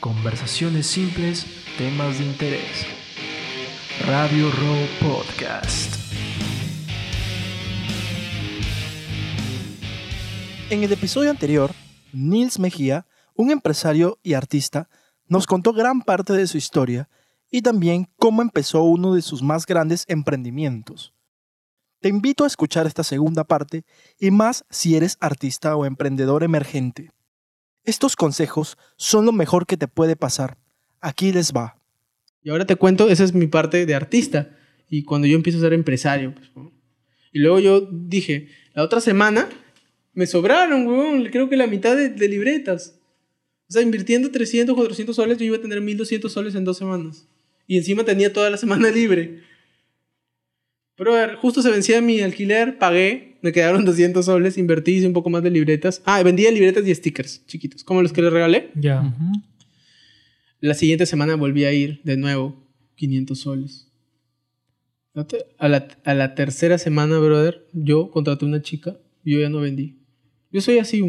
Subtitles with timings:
[0.00, 1.46] Conversaciones simples,
[1.78, 2.86] temas de interés.
[4.06, 5.94] Radio Row Podcast.
[10.68, 11.72] En el episodio anterior,
[12.12, 14.90] Nils Mejía, un empresario y artista,
[15.28, 17.08] nos contó gran parte de su historia
[17.50, 21.14] y también cómo empezó uno de sus más grandes emprendimientos.
[22.00, 23.86] Te invito a escuchar esta segunda parte
[24.20, 27.15] y más si eres artista o emprendedor emergente.
[27.86, 30.58] Estos consejos son lo mejor que te puede pasar.
[31.00, 31.80] Aquí les va.
[32.42, 34.56] Y ahora te cuento, esa es mi parte de artista.
[34.90, 36.34] Y cuando yo empiezo a ser empresario.
[36.34, 36.50] Pues,
[37.32, 39.48] y luego yo dije, la otra semana
[40.14, 42.98] me sobraron, weón, creo que la mitad de, de libretas.
[43.68, 47.28] O sea, invirtiendo 300, 400 soles, yo iba a tener 1200 soles en dos semanas.
[47.66, 49.42] Y encima tenía toda la semana libre.
[50.96, 55.06] Pero a ver, justo se vencía mi alquiler, pagué, me quedaron 200 soles, invertí, hice
[55.06, 56.02] un poco más de libretas.
[56.04, 58.70] Ah, vendía libretas y stickers chiquitos, como los que les regalé.
[58.74, 59.14] Ya.
[60.60, 62.56] La siguiente semana volví a ir de nuevo,
[62.96, 63.92] 500 soles.
[65.58, 69.60] A la, a la tercera semana, brother, yo contraté una chica y yo ya no
[69.60, 69.98] vendí.
[70.52, 71.02] Yo soy así,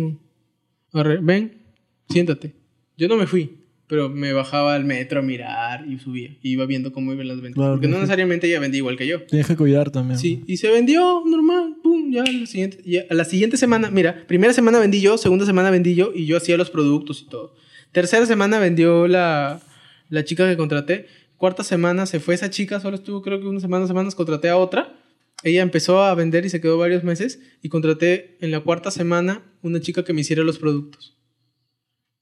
[1.22, 1.62] ven,
[2.10, 2.54] siéntate.
[2.98, 3.57] Yo no me fui,
[3.88, 6.38] pero me bajaba al metro a mirar y subía.
[6.42, 7.56] Y iba viendo cómo iban las ventas.
[7.56, 9.24] Claro, Porque no necesariamente ella vendía igual que yo.
[9.24, 10.20] Tienes que cuidar también.
[10.20, 13.90] Sí, y se vendió normal, pum, ya a la siguiente, ya a la siguiente semana,
[13.90, 17.30] mira, primera semana vendí yo, segunda semana vendí yo y yo hacía los productos y
[17.30, 17.56] todo.
[17.94, 19.62] Tercera semana vendió la,
[20.10, 21.08] la chica que contraté.
[21.38, 24.58] Cuarta semana se fue esa chica, solo estuvo creo que una semana, semanas, contraté a
[24.58, 25.00] otra.
[25.44, 29.44] Ella empezó a vender y se quedó varios meses y contraté en la cuarta semana
[29.62, 31.17] una chica que me hiciera los productos.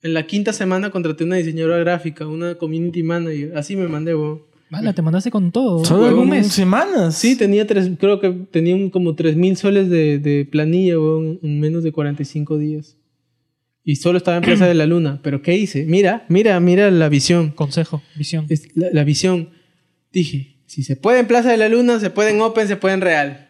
[0.06, 3.58] En la quinta semana contraté una diseñadora gráfica, una community manager.
[3.58, 4.44] Así me mandé, weón.
[4.70, 5.84] Mala, te mandaste con todo.
[5.84, 6.48] Solo en un en mes.
[6.48, 7.16] semanas.
[7.18, 11.40] Sí, tenía tres, creo que tenía un- como 3 mil soles de, de planilla weón,
[11.42, 12.98] en menos de 45 días.
[13.84, 15.20] Y solo estaba en Plaza de la Luna.
[15.24, 15.86] ¿Pero qué hice?
[15.86, 17.50] Mira, mira, mira la visión.
[17.52, 18.46] Consejo, visión.
[18.50, 19.50] Es la, la visión.
[20.12, 22.94] Dije, si se puede en Plaza de la Luna, se puede en Open, se puede
[22.94, 23.50] en Real.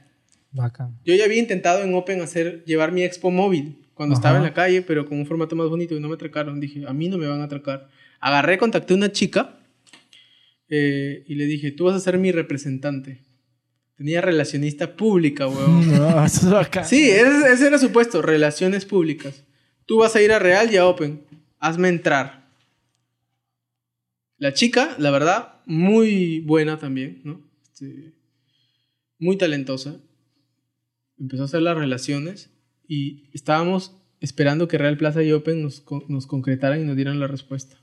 [0.51, 0.97] Bacán.
[1.05, 4.19] Yo ya había intentado en Open hacer, llevar mi expo móvil cuando Ajá.
[4.19, 6.59] estaba en la calle, pero con un formato más bonito y no me atracaron.
[6.59, 7.89] Dije, a mí no me van a atracar.
[8.19, 9.57] Agarré, contacté a una chica
[10.69, 13.23] eh, y le dije, tú vas a ser mi representante.
[13.95, 15.89] Tenía relacionista pública, weón.
[15.97, 16.85] No, eso es bacán.
[16.85, 19.43] Sí, ese, ese era su puesto, relaciones públicas.
[19.85, 21.23] Tú vas a ir a Real y a Open.
[21.59, 22.49] Hazme entrar.
[24.37, 27.41] La chica, la verdad, muy buena también, ¿no?
[27.63, 28.11] Este,
[29.17, 29.95] muy talentosa.
[31.17, 32.49] Empezó a hacer las relaciones
[32.87, 37.27] y estábamos esperando que Real Plaza y Open nos, nos concretaran y nos dieran la
[37.27, 37.77] respuesta.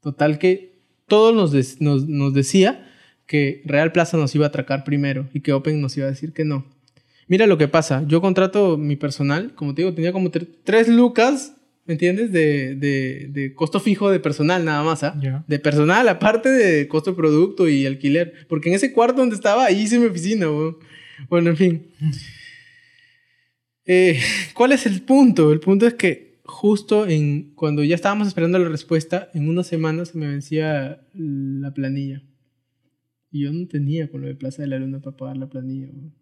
[0.00, 2.88] Total que todos nos, des- nos, nos decía
[3.26, 6.32] que Real Plaza nos iba a atracar primero y que Open nos iba a decir
[6.32, 6.64] que no.
[7.28, 8.04] Mira lo que pasa.
[8.06, 12.30] Yo contrato mi personal, como te digo, tenía como tre- tres lucas, ¿me entiendes?
[12.30, 15.18] De, de- de costo fijo de personal nada más, ¿ah?
[15.20, 15.44] Ya.
[15.48, 18.32] De personal, aparte de costo de producto y alquiler.
[18.48, 20.76] Porque en ese cuarto donde estaba, ahí hice mi oficina, weón.
[21.28, 21.86] Bueno, en fin.
[23.86, 24.20] Eh,
[24.54, 25.52] ¿Cuál es el punto?
[25.52, 30.04] El punto es que justo en cuando ya estábamos esperando la respuesta, en una semana
[30.04, 32.22] se me vencía la planilla.
[33.30, 35.86] Y yo no tenía con lo de Plaza de la Luna para pagar la planilla.
[35.86, 36.14] weón.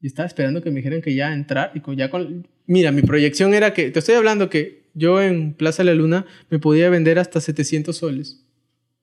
[0.00, 2.48] Y estaba esperando que me dijeran que ya entrar y con, ya con...
[2.66, 3.90] Mira, mi proyección era que...
[3.90, 7.96] Te estoy hablando que yo en Plaza de la Luna me podía vender hasta 700
[7.96, 8.44] soles.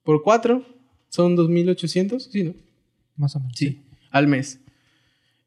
[0.03, 0.65] Por cuatro
[1.07, 2.55] son 2.800, sí, ¿no?
[3.15, 3.53] Más o menos.
[3.57, 3.81] Sí,
[4.11, 4.59] al mes.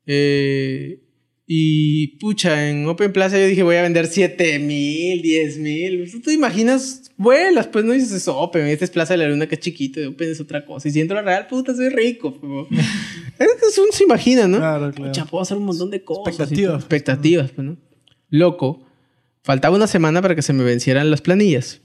[0.07, 1.02] Eh,
[1.55, 6.11] y pucha, en Open Plaza yo dije voy a vender 7 mil, 10 mil.
[6.11, 7.11] ¿Tú te imaginas?
[7.19, 10.01] Vuelas, pues no dices eso, Open, este es Plaza de la Luna que es chiquito,
[10.01, 10.89] y Open es otra cosa.
[10.89, 12.39] Y si entro a Real, puta, soy rico.
[13.39, 14.57] es uno se imagina, ¿no?
[14.59, 15.13] Claro, claro.
[15.13, 16.29] Pucha, puedo hacer un montón de cosas.
[16.29, 16.73] Expectativas.
[16.75, 17.77] y- Expectativas, pues, ¿no?
[18.31, 18.87] Loco.
[19.43, 21.83] Faltaba una semana para que se me vencieran las planillas.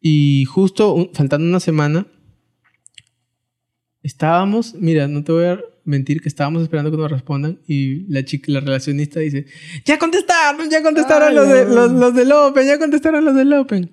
[0.00, 2.06] Y justo un- faltando una semana,
[4.02, 8.24] estábamos, mira, no te voy a mentir que estábamos esperando que nos respondan y la
[8.24, 9.46] chica, la relacionista dice,
[9.84, 13.52] ya contestaron, ya contestaron Ay, los, de, los, los del Open, ya contestaron los del
[13.52, 13.90] Open.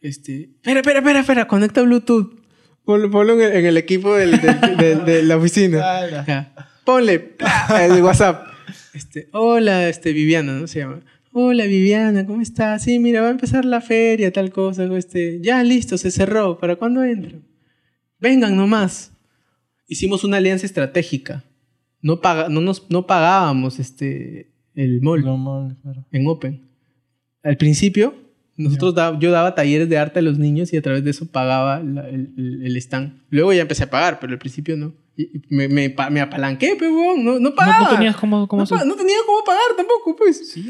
[0.00, 2.38] Este, espera, espera, espera, espera, conecta Bluetooth.
[2.84, 5.98] Ponlo, ponlo en, el, en el equipo del- del- del- de la oficina.
[5.98, 6.24] Ala.
[6.26, 6.54] Ya.
[6.84, 7.34] Ponle
[7.80, 8.46] el WhatsApp.
[8.94, 10.66] Este, hola, este, Viviana, ¿no?
[10.66, 11.00] Se llama.
[11.32, 12.84] Hola, Viviana, ¿cómo estás?
[12.84, 14.84] Sí, mira, va a empezar la feria, tal cosa.
[14.96, 16.58] Este, ya, listo, se cerró.
[16.58, 17.42] ¿Para cuándo entran?
[18.18, 19.12] Vengan nomás.
[19.88, 21.44] Hicimos una alianza estratégica.
[22.00, 26.04] No, paga, no, nos, no pagábamos este, el mall mal, claro.
[26.12, 26.68] en Open.
[27.42, 28.14] Al principio,
[28.56, 31.26] nosotros da- yo daba talleres de arte a los niños y a través de eso
[31.26, 33.22] pagaba la- el, el- el stand.
[33.30, 34.92] Luego ya empecé a pagar, pero al principio no.
[35.20, 37.90] Y me, me, me apalanqué, pero no, no No, pagaba.
[37.90, 40.52] no tenías cómo, cómo no, no tenía cómo pagar tampoco, pues.
[40.52, 40.62] Sí,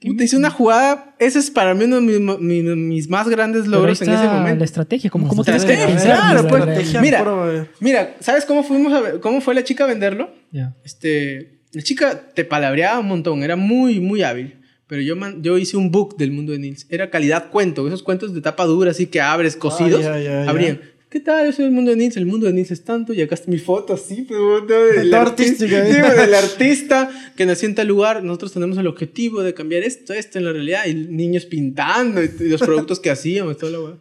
[0.00, 3.62] Puta, hice una jugada, ese es para mí uno de mis, mi- mis más grandes
[3.64, 4.58] Pero ahí logros en ese momento.
[4.60, 6.04] La estrategia, como cómo tienes que pensar.
[6.06, 6.60] claro, la pues.
[6.62, 7.24] Estrategia Mira.
[7.52, 7.66] eh.
[7.80, 10.30] Mira, ¿sabes cómo fuimos a ver- cómo fue la chica a venderlo?
[10.52, 10.76] Ya.
[10.84, 14.60] Este, la chica te palabreaba un montón, era muy, muy hábil.
[14.86, 16.86] Pero yo, man- yo hice un book del mundo de Nils.
[16.90, 20.00] Era calidad cuento, esos cuentos de tapa dura, así que abres cosidos.
[20.00, 20.48] ya, ya, ya.
[20.48, 20.80] abrían.
[21.16, 21.46] ¿Qué tal?
[21.46, 22.14] Yo soy el mundo de Nils.
[22.18, 23.14] El mundo de Nils es tanto.
[23.14, 26.14] Y acá está mi foto así, pero del arti- artística, ¿eh?
[26.14, 28.22] Del artista que nació en tal lugar.
[28.22, 30.84] Nosotros tenemos el objetivo de cambiar esto, esto en la realidad.
[30.86, 33.98] Y niños pintando y, los productos que hacíamos, toda la weá.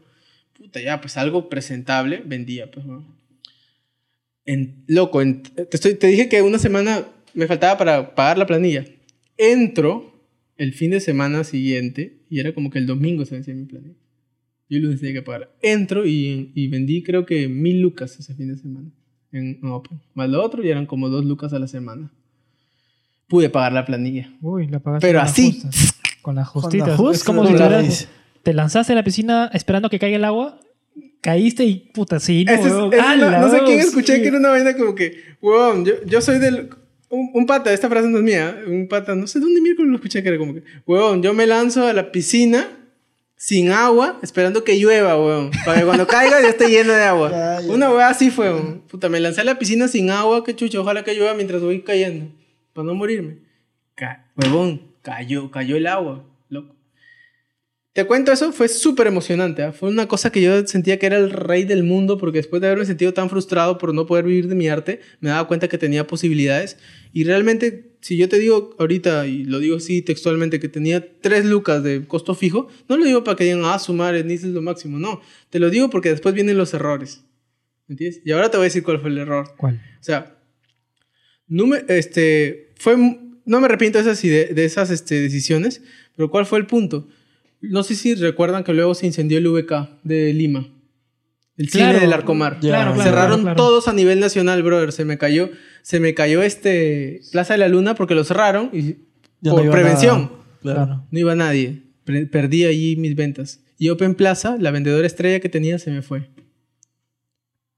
[0.58, 2.86] Puta, ya, pues algo presentable vendía, pues.
[4.46, 8.46] En, loco, en- te, estoy, te dije que una semana me faltaba para pagar la
[8.46, 8.84] planilla.
[9.38, 10.20] Entro
[10.58, 13.96] el fin de semana siguiente y era como que el domingo se vencía mi planilla.
[14.70, 15.52] Yo el lunes tenía que pagar.
[15.62, 18.90] Entro y, y vendí creo que mil lucas ese fin de semana
[19.32, 20.00] en Open.
[20.14, 22.12] Más lo otro y eran como dos lucas a la semana.
[23.28, 24.32] Pude pagar la planilla.
[24.42, 25.62] Uy, la pagaste Pero con así.
[25.62, 26.98] Con las Con la justitas.
[26.98, 27.84] justa, es como con si la
[28.44, 30.60] te, lanzaste a la piscina esperando que caiga el agua,
[31.22, 32.52] caíste y puta, sí, no,
[32.92, 34.22] es- ¡Ah, la no sé quién escuché Sí.
[34.22, 36.70] que era una vaina como que, weón, yo, yo soy del...
[37.10, 39.96] Un, un pata, esta frase no es mía, un pata, no sé dónde miércoles lo
[39.98, 42.68] escuché que era como que, weón, yo me lanzo a la piscina
[43.38, 47.30] sin agua, esperando que llueva, weón, para que cuando caiga ya esté llena de agua.
[47.32, 47.72] Ya, ya.
[47.72, 48.82] Una weá así fue, weón.
[48.88, 51.82] Puta, me lancé a la piscina sin agua, que chucha, ojalá que llueva mientras voy
[51.82, 52.32] cayendo,
[52.74, 53.40] para no morirme.
[53.96, 56.75] Ca huevón, cayó, cayó el agua, loco.
[57.96, 59.64] Te cuento eso, fue súper emocionante.
[59.64, 59.72] ¿ah?
[59.72, 62.68] Fue una cosa que yo sentía que era el rey del mundo porque después de
[62.68, 65.78] haberme sentido tan frustrado por no poder vivir de mi arte, me daba cuenta que
[65.78, 66.78] tenía posibilidades.
[67.14, 71.46] Y realmente, si yo te digo ahorita, y lo digo así textualmente, que tenía tres
[71.46, 74.62] lucas de costo fijo, no lo digo para que digan, ah, sumar, ni es lo
[74.62, 75.00] máximo.
[75.00, 77.24] No, te lo digo porque después vienen los errores.
[77.88, 78.22] ¿Me entiendes?
[78.26, 79.54] Y ahora te voy a decir cuál fue el error.
[79.56, 79.76] ¿Cuál?
[79.76, 80.38] O sea,
[81.48, 85.82] no me, este, fue, no me arrepiento de esas, de esas este, decisiones,
[86.18, 87.08] pero ¿cuál fue el punto?
[87.70, 90.68] No sé si recuerdan que luego se incendió el VK de Lima.
[91.58, 91.94] El Claro.
[91.94, 92.56] cine del Arcomar.
[92.56, 93.56] Ya, Claro, claro, Cerraron claro, claro.
[93.58, 94.92] todos a nivel nacional, brother.
[94.92, 95.50] Se me cayó,
[95.84, 98.98] se me cayó este Plaza de la Luna porque lo cerraron y
[99.42, 100.22] Ya por prevención.
[100.24, 100.30] nada.
[100.62, 100.86] Claro.
[100.86, 101.08] Claro.
[101.12, 101.84] No iba nadie.
[102.32, 103.62] Perdí allí mis ventas.
[103.78, 106.30] Y Open Plaza, la vendedora estrella que tenía, se me fue.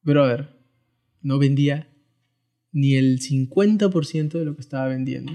[0.01, 0.50] Brother,
[1.22, 1.88] no vendía
[2.72, 5.34] ni el 50% de lo que estaba vendiendo.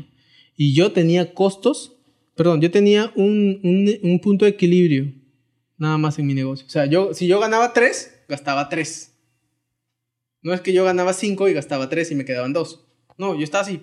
[0.56, 1.91] Y yo tenía costos,
[2.34, 5.12] perdón, yo tenía un, un- un punto de equilibrio
[5.78, 6.66] nada más en mi negocio.
[6.66, 9.12] O sea, yo, si yo ganaba 3, gastaba 3.
[10.42, 12.84] No es que yo ganaba 5 y gastaba 3 y me quedaban 2.
[13.18, 13.82] No, yo estaba así,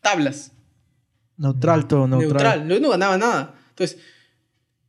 [0.00, 0.52] tablas
[1.36, 2.60] Neutral todo, neutral.
[2.60, 2.68] neutral.
[2.68, 3.54] Yo no ganaba nada.
[3.70, 3.98] Entonces,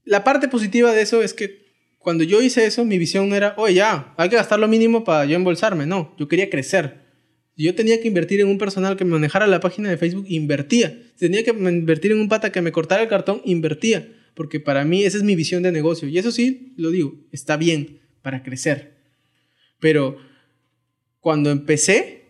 [0.04, 1.68] la parte positiva de eso es que
[2.00, 5.04] cuando yo hice eso, mi visión no era, oye, ya, hay que gastar lo mínimo
[5.04, 5.86] para yo embolsarme.
[5.86, 7.09] No, yo quería crecer.
[7.64, 10.98] Yo tenía que invertir en un personal que me manejara la página de Facebook, invertía.
[11.18, 14.08] Tenía que invertir en un pata que me cortara el cartón, invertía.
[14.34, 16.08] Porque para mí esa es mi visión de negocio.
[16.08, 18.94] Y eso sí, lo digo, está bien para crecer.
[19.80, 20.16] Pero
[21.20, 22.30] cuando empecé,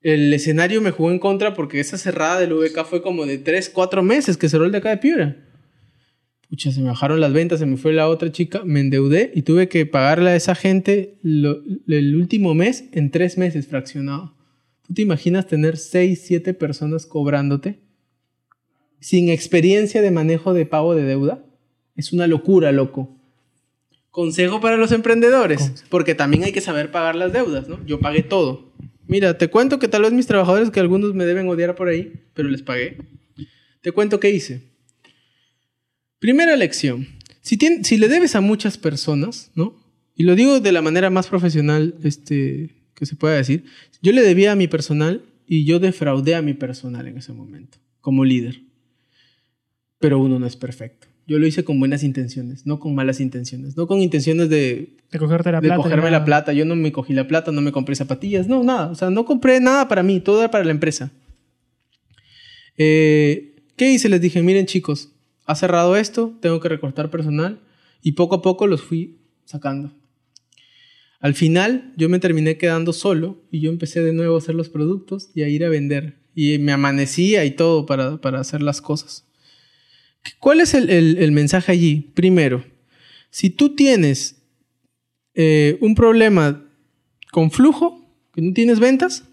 [0.00, 3.68] el escenario me jugó en contra porque esa cerrada del VK fue como de 3,
[3.68, 5.45] 4 meses que cerró el de acá de Piura.
[6.48, 9.42] Pucha, se me bajaron las ventas, se me fue la otra chica, me endeudé y
[9.42, 14.34] tuve que pagarle a esa gente lo- el último mes en 3 meses fraccionado.
[14.86, 17.80] ¿Tú te imaginas tener 6, 7 personas cobrándote
[19.00, 21.44] sin experiencia de manejo de pago de deuda?
[21.96, 23.12] Es una locura, loco.
[24.10, 27.84] Consejo para los emprendedores, porque también hay que saber pagar las deudas, ¿no?
[27.86, 28.72] Yo pagué todo.
[29.08, 32.12] Mira, te cuento que tal vez mis trabajadores, que algunos me deben odiar por ahí,
[32.34, 32.98] pero les pagué.
[33.82, 34.62] Te cuento qué hice.
[36.26, 37.06] Primera lección.
[37.40, 37.56] Si,
[37.98, 39.76] le debes a muchas personas, ¿no?
[40.16, 43.62] Y lo digo de la manera más profesional este, que se pueda decir.
[44.02, 47.78] Yo le debía a mi personal y yo defraudé a mi personal en ese momento,
[48.00, 48.60] como líder.
[50.00, 51.06] Pero uno no es perfecto.
[51.28, 53.76] Yo lo hice con buenas intenciones, no con malas intenciones.
[53.76, 55.80] No con intenciones de De cogerte la de plata.
[55.80, 56.52] cogerme la plata.
[56.52, 58.88] Yo no me cogí la plata, no me compré zapatillas, no, nada.
[58.88, 61.12] O sea, no compré nada para mí, todo era para la empresa.
[62.76, 64.08] Eh, ¿Qué hice?
[64.08, 65.12] Les dije, miren chicos,
[65.46, 67.60] ha cerrado esto, tengo que recortar personal
[68.02, 69.92] y poco a poco los fui sacando.
[71.20, 74.68] Al final yo me terminé quedando solo y yo empecé de nuevo a hacer los
[74.68, 76.16] productos y a ir a vender.
[76.34, 79.24] Y me amanecía y todo para, para hacer las cosas.
[80.38, 82.12] ¿Cuál es el, el- mensaje allí?
[82.14, 82.64] Primero,
[83.30, 84.42] si tú tienes
[85.34, 86.68] eh, un problema
[87.30, 89.24] con flujo, que no tienes ventas,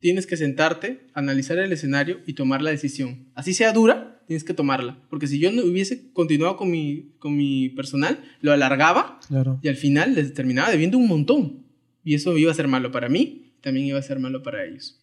[0.00, 3.28] tienes que sentarte, analizar el escenario y tomar la decisión.
[3.34, 4.98] Así sea dura, tienes que tomarla.
[5.10, 9.58] Porque si yo no hubiese continuado con mi, con mi personal, lo alargaba Claro.
[9.62, 11.64] y al final les terminaba debiendo un montón.
[12.04, 14.98] Y eso iba a ser malo para mí, también iba a ser malo para ellos.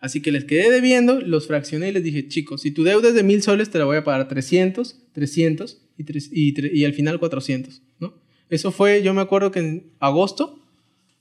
[0.00, 3.14] Así que les quedé debiendo, los fraccioné y les dije, chicos, si tu deuda es
[3.14, 6.84] de mil soles, te la voy a pagar 300, 300 y, tres- y, tre- y
[6.84, 8.14] al final 400, ¿no?
[8.50, 10.58] Eso fue, yo me acuerdo que en agosto,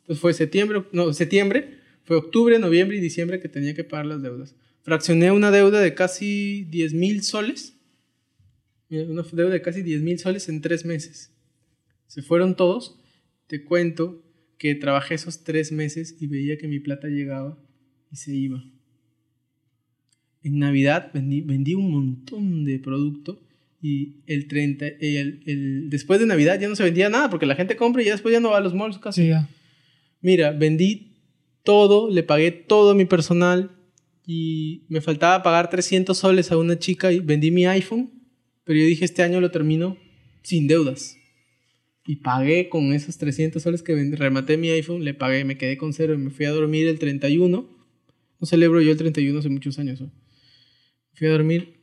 [0.01, 4.21] entonces fue septiembre, no, septiembre, fue octubre, noviembre y diciembre que tenía que pagar las
[4.23, 4.55] deudas.
[4.83, 7.77] Fraccioné una deuda de casi 10 mil soles,
[8.89, 11.31] una deuda de casi 10 mil soles en tres meses.
[12.07, 12.99] Se fueron todos,
[13.47, 14.23] te cuento
[14.57, 17.57] que trabajé esos tres meses y veía que mi plata llegaba
[18.11, 18.63] y se iba.
[20.43, 23.39] En Navidad vendí, vendí un montón de producto
[23.81, 27.55] y el 30, el, el- después de Navidad ya no se vendía nada porque la
[27.55, 29.21] gente compra y ya después ya no va a los malls casi.
[29.23, 29.47] Sí, ya.
[30.21, 31.13] Mira, vendí
[31.63, 33.71] todo, le pagué todo a mi personal
[34.25, 38.11] y me faltaba pagar 300 soles a una chica y vendí mi iPhone,
[38.63, 39.97] pero yo dije este año lo termino
[40.43, 41.17] sin deudas.
[42.05, 45.77] Y pagué con esos 300 soles que vendí, rematé mi iPhone, le pagué, me quedé
[45.77, 47.69] con cero y me fui a dormir el 31.
[48.39, 50.01] No celebro yo el 31 hace muchos años.
[50.01, 50.11] ¿no?
[51.13, 51.81] Fui a dormir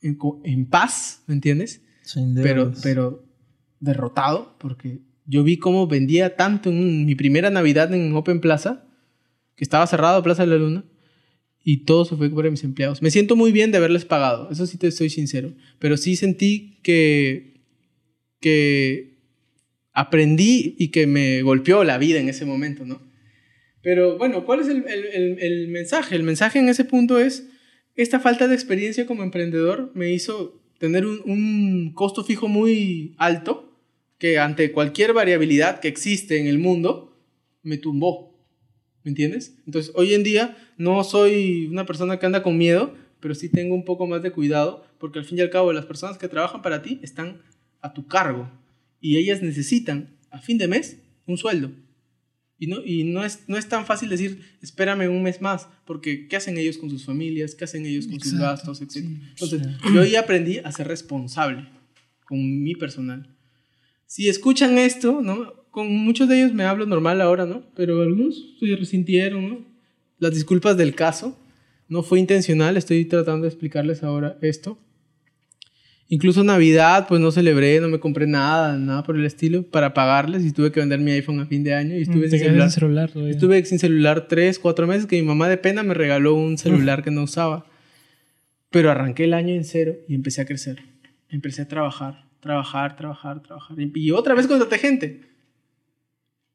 [0.00, 1.82] en, en paz, ¿me entiendes?
[2.04, 2.80] Sin pero, deudas.
[2.82, 3.24] pero
[3.80, 8.87] derrotado porque yo vi cómo vendía tanto en mi primera Navidad en Open Plaza,
[9.58, 10.84] que estaba cerrado Plaza de la Luna,
[11.62, 13.02] y todo se fue por mis empleados.
[13.02, 16.78] Me siento muy bien de haberles pagado, eso sí te soy sincero, pero sí sentí
[16.82, 17.60] que,
[18.40, 19.18] que
[19.92, 23.02] aprendí y que me golpeó la vida en ese momento, ¿no?
[23.82, 26.14] Pero bueno, ¿cuál es el, el- el- el mensaje?
[26.16, 27.48] El mensaje en ese punto es,
[27.96, 33.76] esta falta de experiencia como emprendedor me hizo tener un, un costo fijo muy alto
[34.18, 37.16] que ante cualquier variabilidad que existe en el mundo
[37.62, 38.27] me tumbó.
[39.08, 39.56] ¿Me entiendes?
[39.64, 43.74] Entonces, hoy en día no soy una persona que anda con miedo, pero sí tengo
[43.74, 46.60] un poco más de cuidado porque al fin y al cabo las personas que trabajan
[46.60, 47.40] para ti están
[47.80, 48.50] a tu cargo
[49.00, 51.70] y ellas necesitan a fin de mes un sueldo.
[52.58, 56.28] Y no, y no, es, no es tan fácil decir, espérame un mes más, porque
[56.28, 57.54] ¿qué hacen ellos con sus familias?
[57.54, 58.82] ¿Qué hacen ellos con sus gastos?
[58.82, 58.90] etc.
[58.90, 59.62] sí, Entonces,
[59.94, 61.66] yo ahí aprendí a ser responsable
[62.26, 63.34] con mi personal.
[64.04, 65.57] Si escuchan esto, ¿no?
[65.70, 67.62] Con muchos de ellos me hablo normal ahora, ¿no?
[67.76, 69.58] Pero algunos se resintieron, ¿no?
[70.18, 71.38] Las disculpas del caso.
[71.88, 74.78] No fue intencional, estoy tratando de explicarles ahora esto.
[76.10, 80.42] Incluso Navidad, pues no celebré, no me compré nada, nada por el estilo, para pagarles
[80.44, 82.38] y tuve que vender mi iPhone a fin de año y estuve Mm, Te sin
[82.40, 82.70] celular.
[82.70, 83.34] sin celular todavía.
[83.34, 87.02] Estuve sin celular tres, cuatro meses que mi mamá de pena me regaló un celular
[87.04, 87.66] que no usaba.
[88.70, 90.78] Pero arranqué el año en cero y empecé a crecer.
[91.28, 93.76] Empecé a trabajar, trabajar, trabajar, trabajar.
[93.94, 95.20] Y otra vez contraté gente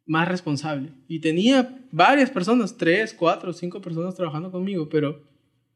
[0.05, 0.89] más responsable.
[1.07, 5.22] Y tenía varias personas, tres, cuatro, cinco personas trabajando conmigo, pero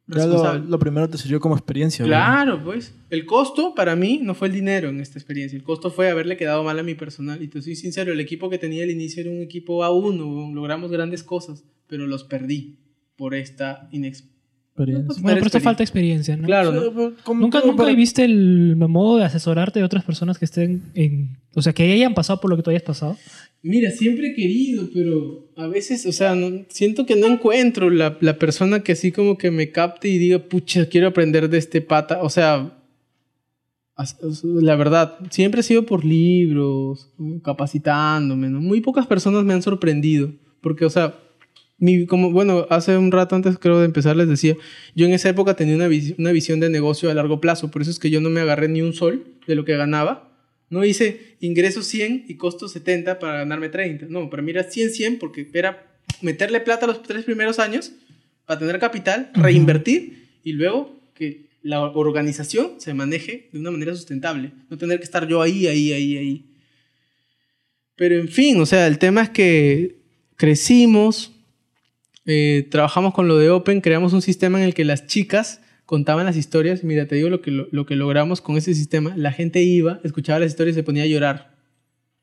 [0.08, 0.70] Ya lo, responsable.
[0.70, 2.04] lo primero te sirvió como experiencia.
[2.04, 2.08] ¿no?
[2.10, 2.94] Claro, pues.
[3.10, 5.56] El costo para mí no fue el dinero en esta experiencia.
[5.58, 7.42] El costo fue haberle quedado mal a mi personal.
[7.42, 10.54] Y te soy sincero, el equipo que tenía al inicio era un equipo A1.
[10.54, 12.80] Logramos grandes cosas, pero los perdí
[13.16, 14.38] por esta inexperiencia.
[14.78, 15.06] Experiencia.
[15.24, 15.60] Bueno, pero experiencia.
[15.62, 16.46] falta experiencia, ¿no?
[16.46, 16.82] Claro, ¿no?
[16.94, 21.36] pero ¿Nunca, nunca para- viste el modo de asesorarte de otras personas que estén en...
[21.56, 23.18] O sea, que hayan pasado por lo que tú hayas pasado?
[23.64, 26.36] Mira, siempre he querido, pero a veces, o sea,
[26.70, 30.40] siento que no encuentro la, la persona que así como que me capte y diga,
[30.40, 32.22] pucha, quiero aprender de este pata.
[32.22, 32.78] O sea,
[34.44, 37.12] la verdad, siempre he sido por libros,
[37.44, 38.62] capacitándome, ¿no?
[38.62, 41.16] Muy pocas personas me han sorprendido, porque, o sea,
[41.80, 44.56] mi, como, bueno, hace un rato antes creo de empezar les decía,
[44.96, 48.00] yo en esa época tenía una visión de negocio a largo plazo, por eso es
[48.00, 50.27] que yo no me agarré ni un sol de lo que ganaba.
[50.70, 54.08] No hice ingresos 100 y costos 70 para ganarme 30.
[54.10, 55.88] No, para mí era 100, 100 porque era
[56.22, 57.94] meterle plata los tres primeros años
[58.46, 64.52] para tener capital, reinvertir y luego que la organización se maneje de una manera sustentable.
[64.70, 66.46] No tener que estar yo ahí, ahí, ahí, ahí.
[67.96, 69.98] Pero en fin, o sea, el tema es que
[70.36, 71.34] crecimos,
[72.26, 76.26] eh, trabajamos con lo de Open, creamos un sistema en el que las chicas contaban
[76.26, 76.84] las historias.
[76.84, 79.18] Mira, te digo lo que, lo, lo que logramos con ese sistema.
[79.18, 81.58] La gente iba, escuchaba las historias y se ponía a llorar.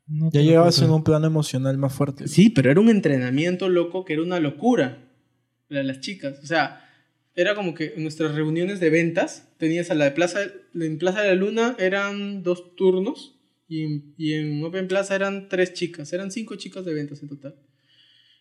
[0.07, 2.29] No Ya llegabas en un plano emocional más fuerte.
[2.29, 5.11] Sí, pero era un entrenamiento loco que era una locura
[5.69, 6.39] para las chicas.
[6.43, 6.85] O sea,
[7.35, 10.41] era como que en nuestras reuniones de ventas tenías a la de Plaza,
[10.75, 15.49] en Plaza de la Luna eran dos turnos y en, y en Open Plaza eran
[15.49, 17.57] tres chicas, eran cinco chicas de ventas en total.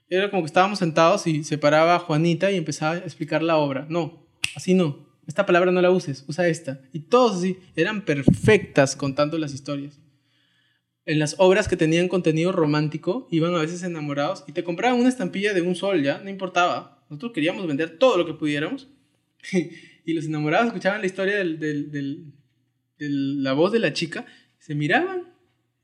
[0.10, 3.88] Era como que estábamos sentados y se paraba Juanita y empezaba a explicar la obra.
[3.90, 5.13] No, así no.
[5.28, 6.82] Esta palabra no la uses, usa esta.
[6.92, 7.44] Y todos
[7.76, 10.00] eran perfectas contando las historias
[11.06, 15.10] en las obras que tenían contenido romántico, iban a veces enamorados y te compraban una
[15.10, 17.04] estampilla de un sol, ya, no importaba.
[17.10, 18.88] Nosotros queríamos vender todo lo que pudiéramos.
[20.06, 22.24] y los enamorados escuchaban la historia de
[22.98, 24.26] la voz de la chica,
[24.60, 25.34] se miraban,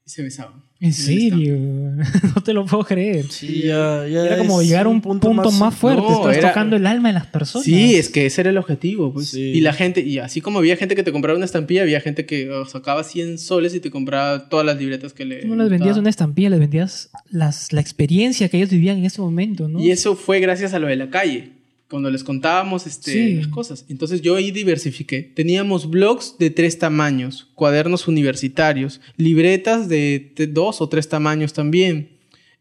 [0.06, 0.64] y se besaban.
[0.82, 1.58] ¿En serio?
[2.36, 3.26] no te lo puedo creer.
[3.30, 6.02] Sí, ya, ya Era como es llegar a un punto, más, fuerte.
[6.02, 7.66] No, Estás era- tocando el alma de las personas.
[7.66, 9.30] Sí, es que ese era el objetivo, pues.
[9.30, 9.42] Sí.
[9.42, 12.26] Y la gente, y así como había gente que te compraba una estampilla, había gente
[12.26, 15.64] que oh, sacaba 100 soles y te compraba todas las libretas que le Tú no
[15.64, 19.68] les vendías una estampilla, les vendías las, la experiencia que ellos vivían en ese momento,
[19.68, 19.82] ¿no?
[19.82, 21.59] Y eso fue gracias a lo de la calle,
[21.90, 23.34] cuando les contábamos este, Sí.
[23.36, 23.86] las cosas.
[23.90, 25.24] Entonces yo ahí diversifiqué.
[25.24, 32.10] Teníamos blogs de tres tamaños, cuadernos universitarios, libretas de, de dos o tres tamaños también,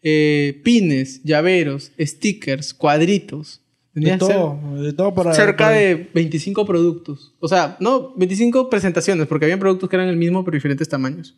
[0.03, 3.61] eh, pines, llaveros, stickers, cuadritos.
[3.95, 5.35] De Tenía cer- todo, de todo para...
[5.35, 7.35] cerca para- de 25 productos.
[7.41, 11.35] O sea, no, 25 presentaciones, porque había productos que eran el mismo pero diferentes tamaños.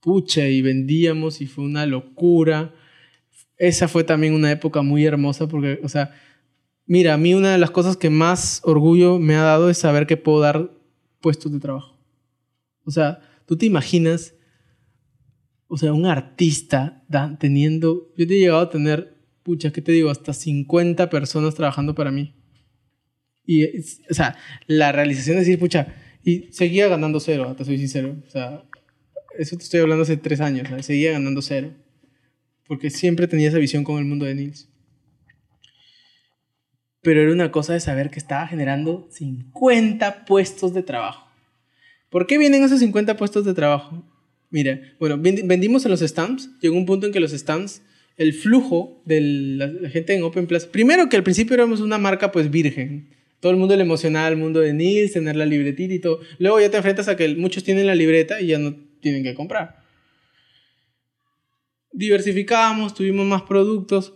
[0.00, 2.72] Pucha, y vendíamos y fue una locura.
[3.56, 6.14] Esa fue también una época muy hermosa porque, o sea,
[6.88, 10.06] mira, a mí una de las cosas que más orgullo me ha dado es saber
[10.08, 10.72] que puedo dar
[11.20, 11.96] puestos de trabajo.
[12.84, 14.34] O sea, tú te imaginas,
[15.68, 17.04] o sea, un artista
[17.38, 20.10] teniendo, yo te he llegado a tener, pucha, ¿qué te digo?
[20.10, 22.34] Hasta 50 personas trabajando para mí.
[23.44, 27.78] Y, es- o sea, la realización de decir, pucha, y seguía ganando cero, te soy
[27.78, 28.16] sincero.
[28.26, 28.64] O sea,
[29.38, 30.86] eso te estoy hablando hace tres años, ¿sabes?
[30.86, 31.70] seguía ganando cero.
[32.66, 34.68] Porque siempre tenía esa visión con el mundo de Nils.
[37.08, 41.26] Pero era una cosa de saber que estaba generando 50 puestos de trabajo.
[42.10, 44.04] ¿Por qué vienen esos 50 puestos de trabajo?
[44.50, 46.50] Mira, bueno, vendi- vendimos en los stands.
[46.60, 47.80] Llegó un punto en que los stands,
[48.18, 50.68] el flujo de la, gente en Open Plaza.
[50.70, 53.08] Primero que al principio éramos una marca pues virgen.
[53.40, 56.20] Todo el mundo le emocionaba el mundo de Nils, tener la libretita y todo.
[56.38, 59.32] Luego ya te enfrentas a que muchos tienen la libreta y ya no tienen que
[59.32, 59.82] comprar.
[61.90, 64.12] Diversificamos, tuvimos más productos.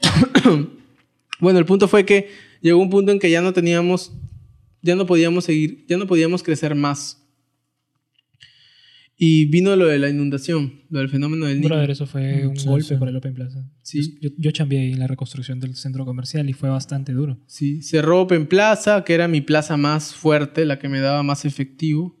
[1.42, 2.28] bueno, el punto fue que
[2.62, 4.12] llegó un punto en que ya no teníamos,
[4.80, 7.18] ya no podíamos seguir, ya no podíamos crecer más.
[9.16, 11.60] Y vino lo de la inundación, lo del fenómeno del.
[11.60, 12.94] Brother, eso fue un Sí, golpe sí.
[12.96, 13.64] para el Open Plaza.
[13.82, 14.18] Sí.
[14.20, 17.38] Yo, yo chambeé ahí en la reconstrucción del centro comercial y fue bastante duro.
[17.46, 21.44] Sí, cerró Open Plaza, que era mi plaza más fuerte, la que me daba más
[21.44, 22.16] efectivo.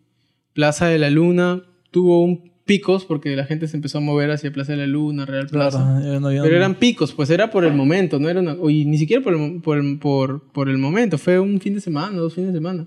[0.52, 4.52] Plaza de la Luna tuvo un picos porque la gente se empezó a mover hacia
[4.52, 5.78] Plaza de la Luna, Real Plaza.
[6.00, 8.98] Claro, no Pero eran picos, pues era por el momento, no era una, y ni
[8.98, 12.16] siquiera por el, mo- por, el- por, por el momento, fue un fin de semana,
[12.16, 12.86] dos fines de semana.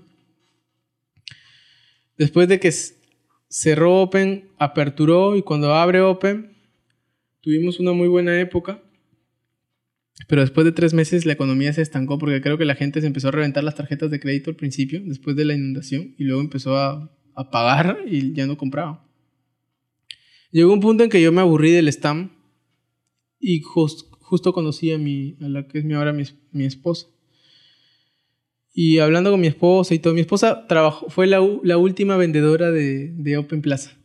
[2.16, 2.72] Después de que
[3.48, 6.56] cerró Open, aperturó y cuando abre Open,
[7.42, 8.82] tuvimos una muy buena época.
[10.28, 13.06] Pero después de tres meses la economía se estancó porque creo que la gente se
[13.06, 16.40] empezó a reventar las tarjetas de crédito al principio, después de la inundación, y luego
[16.40, 19.05] empezó a, a pagar y ya no compraba.
[20.56, 22.32] Llegó un punto en que yo me aburrí del stamp
[23.38, 26.64] y jus- justo conocí a, mi, a la que es mi ahora mi, es- mi
[26.64, 27.08] esposa.
[28.72, 33.12] Y hablando con mi esposa y todo, mi esposa trabajó, fue la última vendedora de,
[33.12, 33.98] de Open Plaza.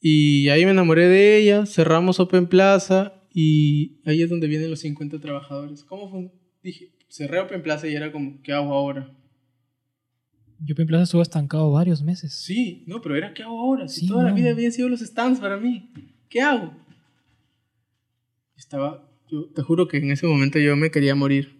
[0.00, 4.80] Y ahí me enamoré de ella, cerramos Open Plaza y ahí es donde vienen los
[4.80, 5.84] 50 trabajadores.
[5.84, 6.30] ¿Cómo fue?
[6.62, 9.14] Dije, cerré Open Plaza y era como, ¿qué hago ahora?
[10.60, 12.32] Yo Open Plaza estuvo estancado varios meses.
[12.32, 13.88] Sí, no, pero era ¿qué hago ahora?
[13.88, 15.90] Si Sí, toda la vida habían sido los stands para mí.
[16.28, 16.72] ¿Qué hago?
[18.56, 21.56] Estaba, yo te juro que en ese momento yo me quería morir.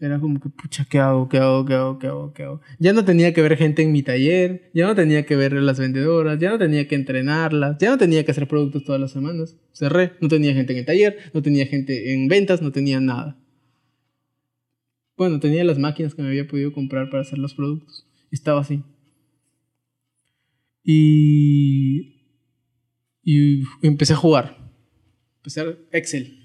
[0.00, 1.28] Era como que, pucha, ¿qué hago?
[1.28, 1.66] ¿Qué hago?
[1.66, 1.98] ¿Qué hago?
[1.98, 2.32] ¿Qué hago?
[2.32, 2.60] ¿Qué hago?
[2.78, 5.78] Ya no tenía que ver gente en mi taller, ya no tenía que ver las
[5.78, 9.56] vendedoras, ya no tenía que entrenarlas, ya no tenía que hacer productos todas las semanas.
[9.72, 13.36] Cerré, no tenía gente en el taller, no tenía gente en ventas, no tenía nada.
[15.18, 18.06] Bueno, tenía las máquinas que me había podido comprar para hacer los productos.
[18.30, 18.82] Estaba así.
[20.82, 22.20] Y,
[23.22, 24.56] y empecé a jugar.
[25.38, 26.42] Empecé a Excel.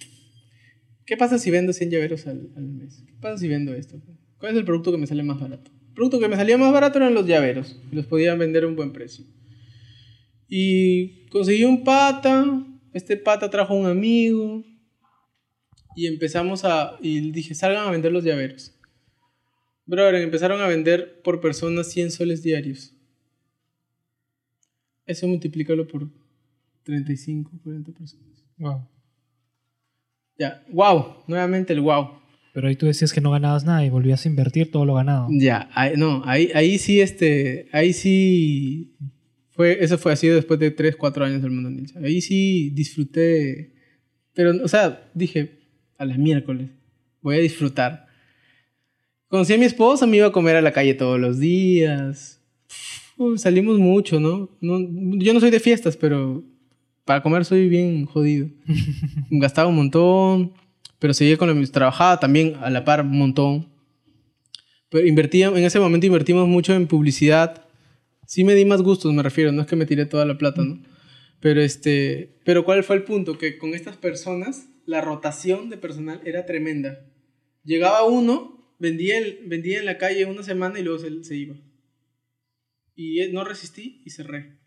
[1.06, 3.04] ¿Qué pasa si vendo 100 llaveros al, al mes?
[3.06, 4.02] ¿Qué pasa si vendo esto?
[4.40, 5.72] ¿Cuál es el producto que me sale más barato?
[5.72, 7.80] El producto que me salía más barato eran los llaveros.
[7.92, 9.26] Los podía vender a un buen precio.
[10.48, 12.66] Y conseguí un pata.
[12.94, 14.64] Este pata trajo un amigo.
[15.96, 16.98] Y empezamos a...
[17.02, 18.75] Y dije, salgan a vender los llaveros.
[19.86, 22.94] Brother, empezaron a vender por persona 100 soles diarios.
[25.06, 26.10] Eso multiplícalo por
[26.84, 28.44] 35, 40 personas.
[28.58, 28.88] Wow.
[30.38, 32.20] Ya, wow, nuevamente el wow.
[32.54, 35.28] Pero ahí tú decías que no ganabas nada y volvías a invertir todo lo ganado.
[35.32, 38.96] Ya, ahí- no, ahí, ahí sí, este, ahí sí,
[39.52, 42.00] fue, eso fue así después de 3, 4 años del mundo ninja.
[42.00, 43.74] Ahí sí disfruté,
[44.34, 45.60] pero, o sea, dije,
[45.98, 46.70] a las miércoles,
[47.22, 48.08] voy a disfrutar.
[49.28, 52.42] Conocí a mi esposa, me iba a comer a la calle todos los días.
[53.18, 54.50] Uf, salimos mucho, ¿no?
[54.62, 54.80] ¿no?
[55.18, 56.44] Yo no soy de fiestas, pero
[57.06, 58.50] para comer soy bien jodido.
[59.30, 60.54] Gastaba un montón,
[61.00, 61.74] pero seguía con lo mismo.
[61.74, 63.68] Trabajaba también a la par un montón.
[64.90, 67.66] Pero invertía, en ese momento invertimos mucho en publicidad.
[68.28, 70.64] Sí me di más gustos, me refiero, no es que me tiré toda la plata,
[70.64, 70.82] ¿no?
[71.40, 73.38] Pero este, pero ¿cuál fue el punto?
[73.38, 77.06] Que con estas personas la rotación de personal era tremenda.
[77.64, 81.56] Llegaba uno, vendía, el- vendía en la calle una semana y luego se, se iba.
[82.96, 84.58] Y eh, no resistí y cerré.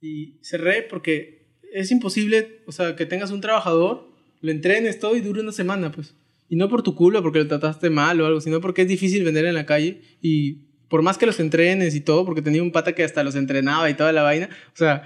[0.00, 4.08] Y cerré porque es imposible, o sea, que tengas un trabajador,
[4.40, 6.14] lo entrenes todo y dure una semana, pues.
[6.48, 9.24] Y no por tu culpa, porque lo trataste mal o algo, sino porque es difícil
[9.24, 12.72] vender en la calle y por más que los entrenes y todo, porque tenía un
[12.72, 15.02] pata que hasta los entrenaba y toda la vaina, o sea,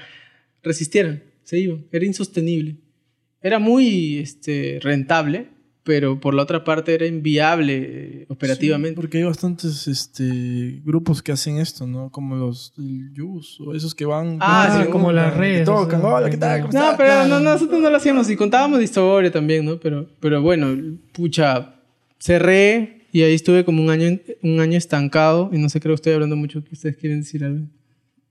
[0.63, 2.77] resistieron, se iban, era insostenible.
[3.41, 5.49] Era muy este, rentable,
[5.85, 8.91] pero por la otra parte era inviable eh, operativamente.
[8.91, 12.11] Sí, porque hay bastantes este, grupos que hacen esto, ¿no?
[12.11, 12.73] Como los
[13.13, 14.39] Yus o esos que van.
[14.41, 16.61] Ah, sí, como las redes, tocan, o sea, hola, ¿qué tal?
[16.63, 19.81] ¿Cómo No, pero no, nosotros no lo hacíamos y contábamos de historia también, ¿no?
[19.81, 21.75] Pero, pero bueno, pucha,
[22.19, 25.97] cerré y ahí estuve como un año, un año estancado y no sé, creo que
[25.97, 27.67] estoy hablando mucho que ustedes quieren decir algo.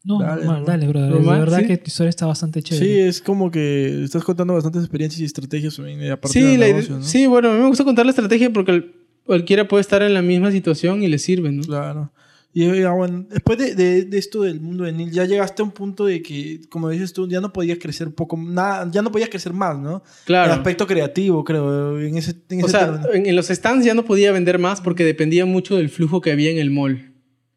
[0.04, 0.66] No, Dale, normal, ¿no?
[0.66, 1.10] dale, brother.
[1.12, 1.68] Normal, de verdad sí.
[1.68, 3.08] que tu historia está bastante Sí, chévere.
[3.08, 6.68] es como que estás contando bastantes experiencias y estrategias también, eh, aparte Sí, del la
[6.68, 7.04] ide- negocio, ¿no?
[7.04, 10.14] sí, bueno, a mí me gusta contar la estrategia porque el- cualquiera puede estar en
[10.16, 11.62] la misma situación y le sirve, ¿no?
[11.62, 12.12] Claro.
[12.54, 15.62] Y eh, ah, bueno, después de, de- de esto del mundo de Neil, ya llegaste
[15.62, 19.02] a un punto de que, como dices tú, ya no podías crecer poco, nada, ya
[19.04, 19.98] no podías crecer más, ¿no?
[19.98, 20.52] El Claro.
[20.54, 24.58] aspecto creativo, creo, en ese, en O sea, en los stands ya no podía vender
[24.60, 27.11] más porque dependía mucho del flujo que había en el mall.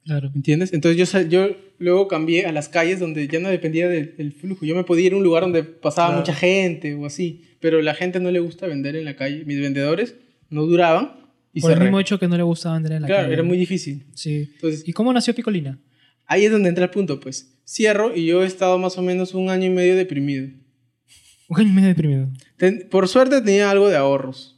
[0.05, 0.31] Claro.
[0.35, 0.73] ¿Entiendes?
[0.73, 4.65] Entonces yo, yo luego cambié a las calles donde ya no dependía del, del flujo.
[4.67, 6.21] Yo me podía ir a un lugar donde pasaba Claro.
[6.21, 7.43] mucha gente o así.
[7.61, 9.45] Pero la gente no le gusta vender en la calle.
[9.47, 10.15] Mis vendedores
[10.51, 11.13] no duraban
[11.55, 13.33] y Por el mismo hecho que no le gustaba vender en la Claro, calle.
[13.35, 14.05] era muy difícil.
[14.15, 14.51] Sí.
[14.55, 15.79] Entonces ¿Y cómo nació Picolina?
[16.27, 17.59] ahí es donde entra el punto, pues.
[17.67, 20.49] Cierro y yo he estado más o menos un año y medio deprimido.
[21.49, 22.29] Un año y medio deprimido.
[22.59, 24.54] Ten- por suerte tenía algo de ahorros.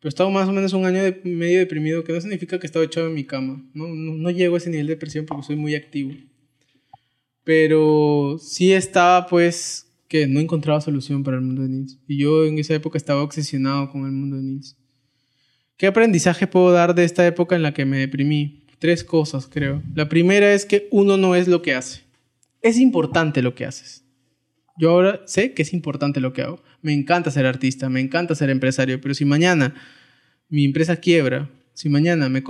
[0.00, 2.66] Pero he estado más o menos un año de, medio deprimido, que no significa que
[2.66, 3.62] estaba echado en mi cama.
[3.74, 6.12] No, no, no llego a ese nivel de depresión porque soy muy activo.
[7.44, 11.98] Pero sí estaba, pues, que no encontraba solución para el mundo de Nils.
[12.08, 14.76] Y yo en esa época estaba obsesionado con el mundo de Nils.
[15.76, 18.66] ¿Qué aprendizaje puedo dar de esta época en la que me deprimí?
[18.78, 19.82] Tres cosas, creo.
[19.94, 22.02] La primera es que uno no es lo que hace.
[22.62, 24.04] Es importante lo que haces.
[24.78, 26.62] Yo ahora sé que es importante lo que hago.
[26.82, 29.74] Me encanta ser artista, me encanta ser empresario, pero si mañana
[30.48, 32.42] mi empresa quiebra, si mañana me,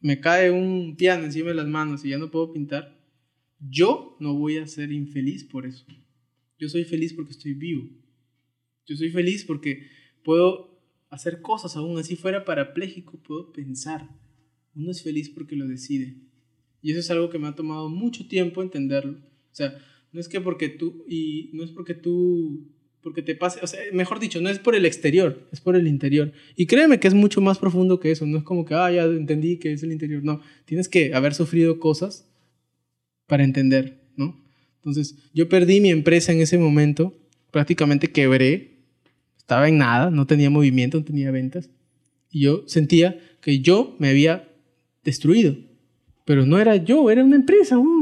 [0.00, 2.98] me cae un piano encima de las manos y ya no puedo pintar,
[3.60, 5.84] yo no voy a ser infeliz por eso.
[6.58, 7.88] Yo soy feliz porque estoy vivo.
[8.86, 9.88] Yo soy feliz porque
[10.24, 14.08] puedo hacer cosas, aún así fuera parapléjico, puedo pensar.
[14.74, 16.16] Uno es feliz porque lo decide.
[16.80, 19.18] Y eso es algo que me ha tomado mucho tiempo entenderlo.
[19.18, 19.78] O sea,
[20.12, 22.71] no es que porque tú, y no es porque tú,
[23.02, 25.88] porque te pase, o sea, mejor dicho, no es por el exterior, es por el
[25.88, 26.32] interior.
[26.54, 28.26] Y créeme que es mucho más profundo que eso.
[28.26, 30.22] No es como que, ah, ya entendí que es el interior.
[30.22, 32.28] No, tienes que haber sufrido cosas
[33.26, 34.40] para entender, ¿no?
[34.76, 37.14] Entonces, yo perdí mi empresa en ese momento,
[37.50, 38.84] prácticamente quebré,
[39.36, 41.70] estaba en nada, no tenía movimiento, no tenía ventas.
[42.30, 44.48] Y yo sentía que yo me había
[45.02, 45.56] destruido.
[46.24, 47.76] Pero no era yo, era una empresa.
[47.78, 48.01] mm.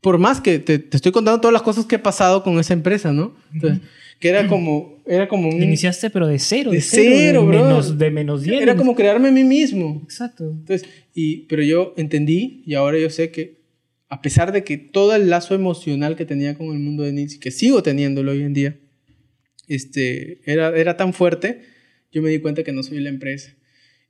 [0.00, 2.72] Por más que te, te estoy contando todas las cosas que he pasado con esa
[2.72, 3.36] empresa, ¿no?
[3.52, 3.80] Entonces,
[4.18, 5.62] que era como, era como un...
[5.62, 6.70] Iniciaste, pero de cero.
[6.70, 7.64] De De, cero, cero, de bro.
[7.64, 8.62] menos, de menos 10.
[8.62, 10.00] Era como crearme a mí mismo.
[10.04, 10.44] Exacto.
[10.50, 13.60] Entonces, y, pero yo entendí y ahora yo sé que
[14.10, 17.36] a pesar de que todo el lazo emocional que tenía con el mundo de Nils
[17.36, 18.76] y que sigo teniéndolo hoy en día,
[19.68, 21.62] este, era, era tan fuerte,
[22.10, 23.54] yo me di cuenta que no soy la empresa.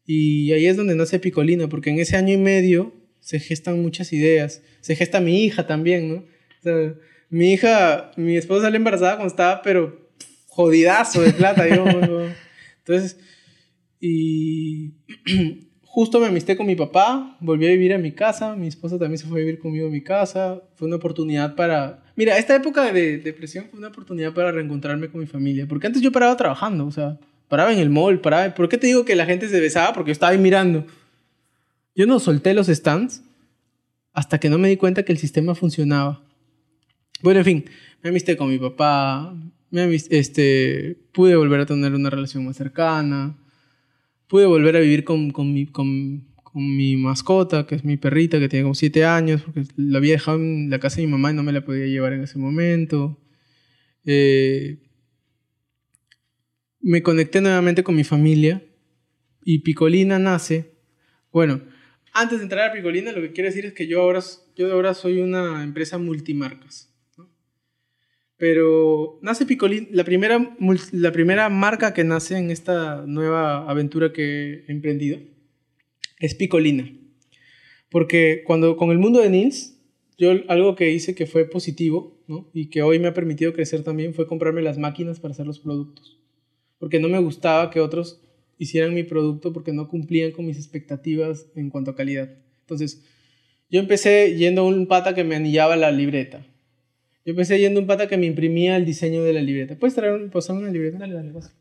[0.07, 4.13] Y ahí es donde nace Picolina, porque en ese año y medio se gestan muchas
[4.13, 4.63] ideas.
[4.81, 6.17] Se gesta mi hija también, ¿no?
[6.17, 6.95] O sea,
[7.29, 10.11] mi hija, mi esposa salió embarazada cuando estaba, pero
[10.47, 11.69] jodidazo de plata.
[11.77, 11.85] yo.
[12.79, 13.19] Entonces,
[14.01, 14.95] y
[15.83, 19.19] justo me amisté con mi papá, volví a vivir a mi casa, mi esposa también
[19.19, 22.03] se fue a vivir conmigo a mi casa, fue una oportunidad para...
[22.17, 26.03] Mira, esta época de depresión fue una oportunidad para reencontrarme con mi familia, porque antes
[26.03, 28.55] yo paraba trabajando, o sea, paraba en el mall, paraba...
[28.55, 29.93] ¿Por qué te digo que la gente se besaba?
[29.93, 30.87] Porque yo estaba ahí mirando.
[31.95, 33.23] Yo no solté los stands
[34.13, 36.25] hasta que no me di cuenta que el sistema funcionaba.
[37.23, 37.65] Bueno, en fin,
[38.03, 39.35] me amisté con mi papá,
[39.71, 43.37] me este, pude volver a tener una relación más cercana,
[44.27, 48.39] pude volver a vivir con, con, mi, con, con mi mascota, que es mi perrita,
[48.39, 51.31] que tiene como siete años, porque la había dejado en la casa de mi mamá
[51.31, 53.19] y no me la podía llevar en ese momento.
[54.05, 54.79] Eh,
[56.81, 58.65] me conecté nuevamente con mi familia
[59.45, 60.75] y Picolina nace.
[61.33, 61.61] Bueno,
[62.13, 64.21] antes de entrar a Picolina, lo que quiero decir es que yo ahora,
[64.57, 66.93] yo ahora soy una empresa multimarcas.
[67.17, 67.31] ¿no?
[68.37, 70.57] Pero nace Picolina, la primera,
[70.93, 75.19] la primera marca que nace en esta nueva aventura que he emprendido
[76.19, 76.91] es Picolina.
[77.91, 79.77] Porque cuando con el mundo de Nils
[80.21, 82.51] yo algo que hice que fue positivo, ¿no?
[82.53, 85.61] Y que hoy me ha permitido crecer también fue comprarme las máquinas para hacer los
[85.61, 86.21] productos.
[86.79, 88.21] Porque no me gustaba que otros
[88.61, 92.29] hicieran mi producto porque no cumplían con mis expectativas en cuanto a calidad.
[92.61, 93.03] Entonces,
[93.71, 96.47] yo empecé yendo a un pata que me anillaba la libreta.
[97.25, 99.77] Yo empecé yendo a un pata que me imprimía el diseño de la libreta.
[99.77, 100.99] ¿Puedes traer un, pasarme una libreta?
[100.99, 101.53] Dale, dale, pasa.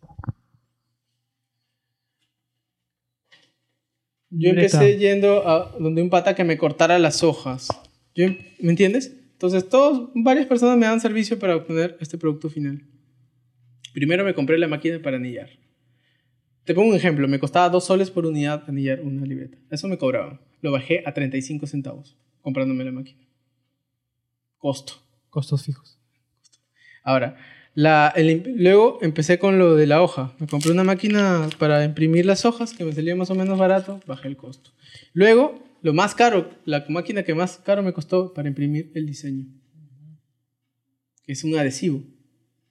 [4.30, 7.70] Yo empecé yendo a donde un pata que me cortara las hojas.
[8.14, 8.28] Yo-
[8.60, 9.16] ¿Me entiendes?
[9.34, 12.84] Entonces, todos, varias personas me dan servicio para obtener este producto final.
[13.94, 15.50] Primero me compré la máquina para anillar.
[16.66, 17.28] Te pongo un ejemplo.
[17.28, 19.58] Me costaba dos soles por unidad anillar una libreta.
[19.72, 20.40] Eso me cobraban.
[20.62, 23.26] Lo bajé a 35 centavos comprándome la máquina.
[24.58, 24.94] Costo.
[25.30, 26.00] Costos fijos.
[27.04, 27.38] Ahora,
[27.76, 30.34] la, el imp- luego empecé con lo de la hoja.
[30.40, 34.00] Me compré una máquina para imprimir las hojas que me salía más o menos barato,
[34.08, 34.72] bajé el costo.
[35.14, 39.46] Luego, lo más caro, la máquina que más caro me costó para imprimir el diseño.
[41.24, 42.04] Que es un adhesivo,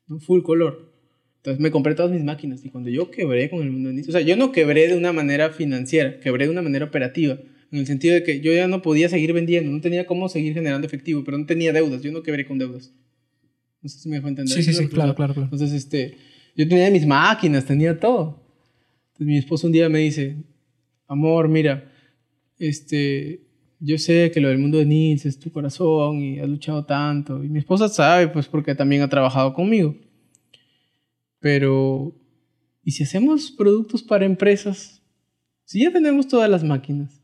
[0.08, 0.18] ¿no?
[0.18, 0.92] full color.
[1.38, 4.12] Entonces me compré todas mis máquinas y cuando yo quebré con el mundo inicio, o
[4.12, 7.38] sea, yo no quebré de una manera financiera, quebré de una manera operativa,
[7.70, 10.54] en el sentido de que yo ya no podía seguir vendiendo, no tenía cómo seguir
[10.54, 12.92] generando efectivo, pero no tenía deudas, yo no quebré con deudas.
[13.80, 14.54] No sé si me dejó entender.
[14.56, 15.48] Sí, sí, sí, claro, claro, claro.
[15.52, 16.16] Entonces, este,
[16.56, 18.44] yo tenía mis máquinas, tenía todo.
[19.12, 20.36] Entonces mi esposo un día me dice,
[21.06, 21.92] amor, mira,
[22.58, 23.46] este,
[23.78, 27.44] yo sé que lo del mundo de Nils es tu corazón y has luchado tanto.
[27.44, 29.94] Y mi esposa sabe, pues, porque también ha trabajado conmigo.
[31.40, 32.14] Pero,
[32.82, 35.02] ¿y si hacemos productos para empresas?
[35.64, 37.20] Si ya tenemos todas las máquinas.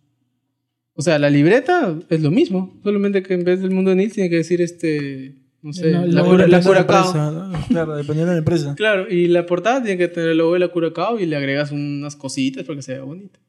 [0.94, 4.12] O sea, la libreta es lo mismo, solamente que en vez del mundo de Nils
[4.12, 7.32] tiene que decir este, no sé, No, la, la la Curacao.
[7.32, 7.66] ¿no?
[7.68, 8.74] Claro, dependiendo de la empresa.
[8.76, 11.72] Claro, y la portada tiene que tener el logo de la Curacao y le agregas
[11.72, 13.40] unas cositas para que se vea bonita.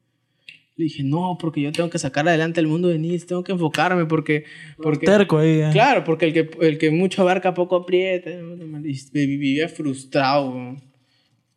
[0.76, 3.52] Le dije, no, porque yo tengo que sacar adelante el mundo de Nis, tengo que
[3.52, 4.44] enfocarme porque...
[4.76, 5.60] porque Terco ahí.
[5.60, 5.68] ¿eh?
[5.72, 8.30] Claro, porque el que, el que mucho abarca poco aprieta.
[8.30, 10.76] Y vivía frustrado.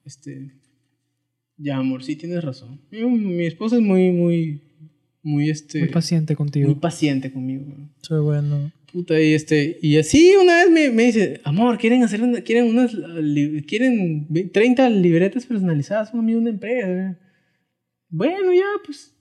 [0.06, 0.52] Este,
[1.58, 2.80] ya, amor, sí tienes razón.
[2.92, 4.62] Mi, mi esposa es muy, muy,
[5.22, 6.80] muy, este, Muy paciente muy contigo.
[6.80, 7.66] paciente conmigo.
[8.02, 8.72] Soy bueno.
[8.92, 12.66] Puta, y este, y así una vez me, me dice, amor, quieren hacer una, quieren
[12.70, 17.18] unas, li- quieren ve- 30 libretas personalizadas, un amigo de una empresa.
[18.10, 19.16] Bueno, ya, pues.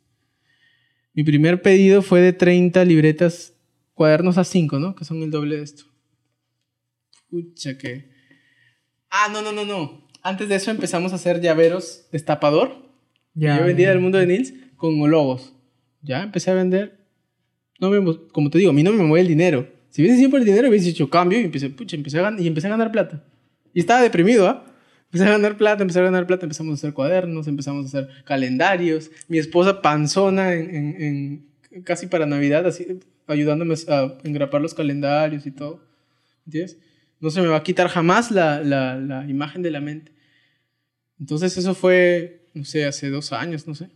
[1.14, 3.54] Mi primer pedido fue de 30 libretas,
[3.94, 4.94] cuadernos A5, ¿no?
[4.94, 5.84] Que son el doble de esto.
[7.30, 8.10] Pucha, que.
[9.10, 10.06] Ah, no, no, no, no.
[10.22, 12.88] Antes de eso empezamos a hacer llaveros destapador.
[13.34, 15.54] Ya, Yo vendía del mundo de Nils con logos.
[16.02, 17.06] Ya empecé a vender.
[17.80, 19.68] No me, como te digo, a mí no me mueve el dinero.
[19.90, 22.40] Si hubiese sido por el dinero, hubiese hecho cambio y empecé, pucha, empecé a ganar,
[22.40, 23.24] y empecé a ganar plata.
[23.72, 24.67] Y estaba deprimido, ¿ah?
[25.08, 28.24] Empecé a ganar plata, empecé a ganar plata, empezamos a hacer cuadernos, empezamos a hacer
[28.24, 29.10] calendarios.
[29.28, 31.48] Mi esposa panzona en, en-
[31.84, 32.86] casi para Navidad, así,
[33.26, 35.82] ayudándome a engrapar los calendarios y todo.
[36.46, 36.78] ¿Entiendes?
[37.20, 40.12] No se me va a quitar jamás la, la, la imagen de la mente.
[41.18, 43.88] Entonces eso fue, no sé, hace dos años, no sé.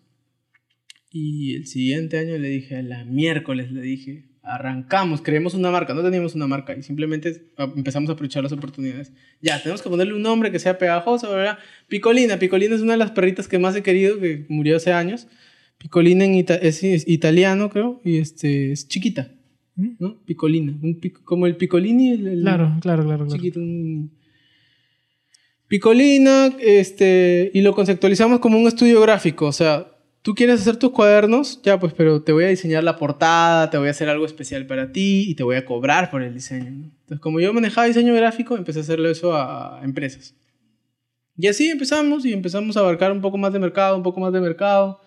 [1.11, 5.95] Y el siguiente año le dije, a la miércoles le dije, arrancamos, creemos una marca,
[5.95, 9.13] no teníamos una marca y simplemente empezamos a aprovechar las oportunidades.
[9.41, 11.59] Ya, tenemos que ponerle un nombre que sea pegajoso, ¿verdad?
[11.89, 15.29] Picolina, Picolina es una de las perritas que más he querido, que murió hace años.
[15.79, 19.31] Picolina en ita- es, es italiano, creo, y este, es chiquita,
[19.77, 19.89] ¿Mm?
[20.01, 20.17] ¿no?
[20.25, 23.25] Picolina, un como el Picolini, el, el- Claro, claro, claro.
[23.27, 23.33] claro.
[23.41, 24.11] chiquito, un-
[25.69, 29.87] Picolina, este, y lo conceptualizamos como un estudio gráfico, o sea,
[30.23, 33.79] tú quieres hacer tus cuadernos, ya pues, pero te voy a diseñar la portada, te
[33.79, 36.71] voy a hacer algo especial para ti y te voy a cobrar por el diseño.
[36.71, 36.85] ¿no?
[36.85, 40.35] Entonces, como yo manejaba diseño gráfico, empecé a hacerle eso a empresas.
[41.37, 44.33] Y así empezamos y empezamos a abarcar un poco más de mercado, un poco más
[44.33, 45.01] de mercado.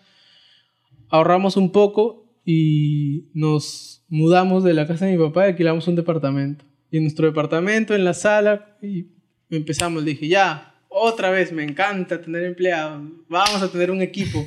[1.10, 5.96] Ahorramos un poco y nos mudamos de la casa de mi papá y alquilamos un
[5.96, 6.66] departamento.
[6.92, 9.08] Y en nuestro departamento, en la sala, y
[9.50, 10.04] empezamos.
[10.04, 13.04] Dije, ya, otra vez, me encanta tener empleados.
[13.30, 14.46] Vamos a tener un equipo.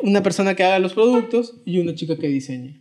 [0.00, 2.80] Una persona que haga los productos y una chica que diseñe.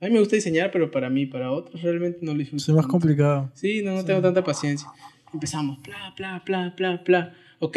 [0.00, 2.62] A mí me gusta diseñar, pero para mí, para otros, realmente no lo disfruto.
[2.62, 3.50] Es más complicado.
[3.54, 4.88] Sí, no, no tengo tanta paciencia.
[5.32, 7.34] Empezamos, bla, bla, bla, bla, bla.
[7.58, 7.76] Ok,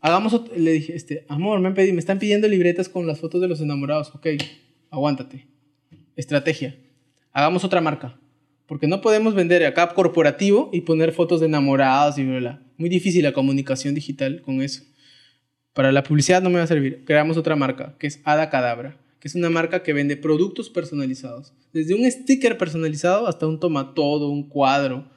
[0.00, 3.18] hagamos ot- Le dije, este, amor, me, han pedido, me están pidiendo libretas con las
[3.18, 4.14] fotos de los enamorados.
[4.14, 4.28] Ok,
[4.90, 5.46] aguántate.
[6.16, 6.76] Estrategia.
[7.32, 8.16] Hagamos otra marca.
[8.66, 12.62] Porque no podemos vender acá corporativo y poner fotos de enamorados y bla, bla.
[12.78, 14.84] Muy difícil la comunicación digital con eso.
[15.80, 17.04] Para la publicidad no me va a servir.
[17.06, 21.54] Creamos otra marca, que es Ada Cadabra, que es una marca que vende productos personalizados.
[21.72, 25.10] Desde un sticker personalizado hasta un tomatodo, un cuadro.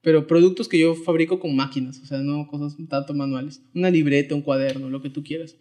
[0.00, 3.60] Pero productos que yo fabrico con máquinas, o sea, no cosas tanto manuales.
[3.74, 5.56] Una libreta, un cuaderno, lo que tú quieras.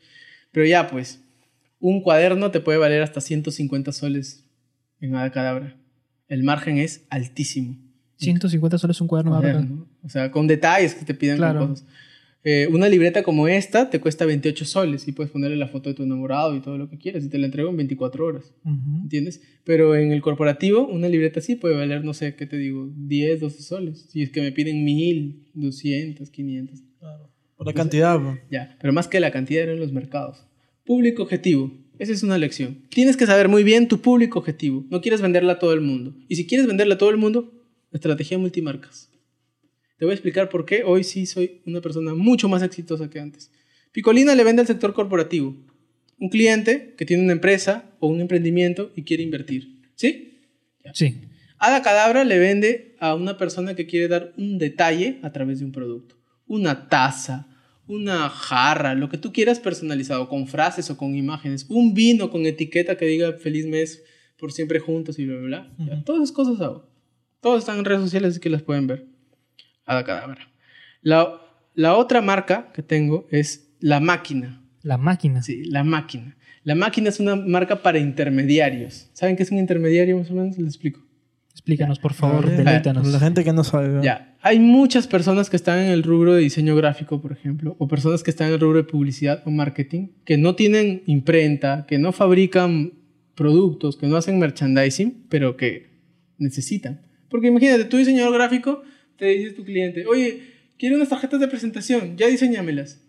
[0.51, 1.19] Pero ya, pues,
[1.79, 4.45] un cuaderno te puede valer hasta 150 soles
[5.01, 5.75] en Ada Cadabra.
[6.27, 7.75] el margen es altísimo.
[8.17, 9.75] 150 soles un cuaderno más Joder, bacán.
[9.77, 9.87] ¿no?
[10.03, 11.87] O sea, con detalles que te piden con cosas.
[12.43, 15.95] Eh, una libreta como esta te cuesta 28 soles y puedes ponerle la foto de
[15.95, 18.53] tu enamorado y todo lo que quieras y te la entrego en 24 horas.
[19.03, 19.41] ¿Entiendes?
[19.65, 22.89] Pero en el corporativo, una libreta así puede valer, no sé, ¿qué te digo?
[22.95, 24.05] 10, 12 soles.
[24.09, 26.83] Si es que me piden 1000, 200, 500.
[27.57, 28.19] Por la cantidad.
[28.19, 28.39] bro.
[28.49, 30.45] Ya, pero más que la cantidad eran los mercados.
[30.85, 31.73] Público objetivo.
[31.99, 32.83] Esa es una lección.
[32.89, 34.85] Tienes que saber muy bien tu público objetivo.
[34.89, 36.15] No quieres venderla a todo el mundo.
[36.27, 37.51] Y si quieres venderla a todo el mundo,
[37.91, 39.11] estrategia multimarcas.
[39.97, 43.19] Te voy a explicar por qué hoy sí soy una persona mucho más exitosa que
[43.19, 43.51] antes.
[43.91, 45.55] Picolina le vende al sector corporativo.
[46.19, 49.81] Un cliente que tiene una empresa o un emprendimiento y quiere invertir.
[49.95, 50.39] ¿Sí?
[50.93, 51.21] Sí.
[51.57, 55.65] Ada Cadabra le vende a una persona que quiere dar un detalle a través de
[55.65, 56.15] un producto.
[56.45, 57.47] Una taza,
[57.87, 61.65] una jarra, lo que tú quieras personalizado, con frases o con imágenes.
[61.69, 64.03] Un vino con etiqueta que diga feliz mes
[64.37, 65.85] por siempre juntos y bla, bla, bla.
[65.87, 66.87] Ya, Todas esas cosas hago.
[67.41, 69.16] Todas están en redes sociales que las pueden ver.
[69.87, 70.47] Ada Cadabra.
[71.01, 71.41] La,
[71.73, 74.61] la otra marca que tengo es La Máquina.
[74.83, 75.41] La máquina.
[75.41, 76.37] Sí, La Máquina.
[76.63, 79.09] La Máquina es una marca para intermediarios.
[79.13, 80.57] ¿Saben qué es un intermediario más o menos?
[80.57, 81.01] Les explico.
[81.51, 83.07] Explícanos, por favor, deleítanos.
[83.07, 84.03] La gente que no sabe.
[84.03, 87.87] Ya, hay muchas personas que están en el rubro de diseño gráfico, por ejemplo, o
[87.87, 91.97] personas que están en el rubro de publicidad o marketing, que no tienen imprenta, que
[91.97, 92.93] no fabrican
[93.33, 95.89] productos, que no hacen merchandising, pero que
[96.37, 97.01] necesitan.
[97.29, 98.83] Porque imagínate, tú diseñador gráfico,
[99.17, 100.41] te dice tu cliente, oye,
[100.77, 103.01] quiero unas tarjetas de presentación, ya diseñamelas.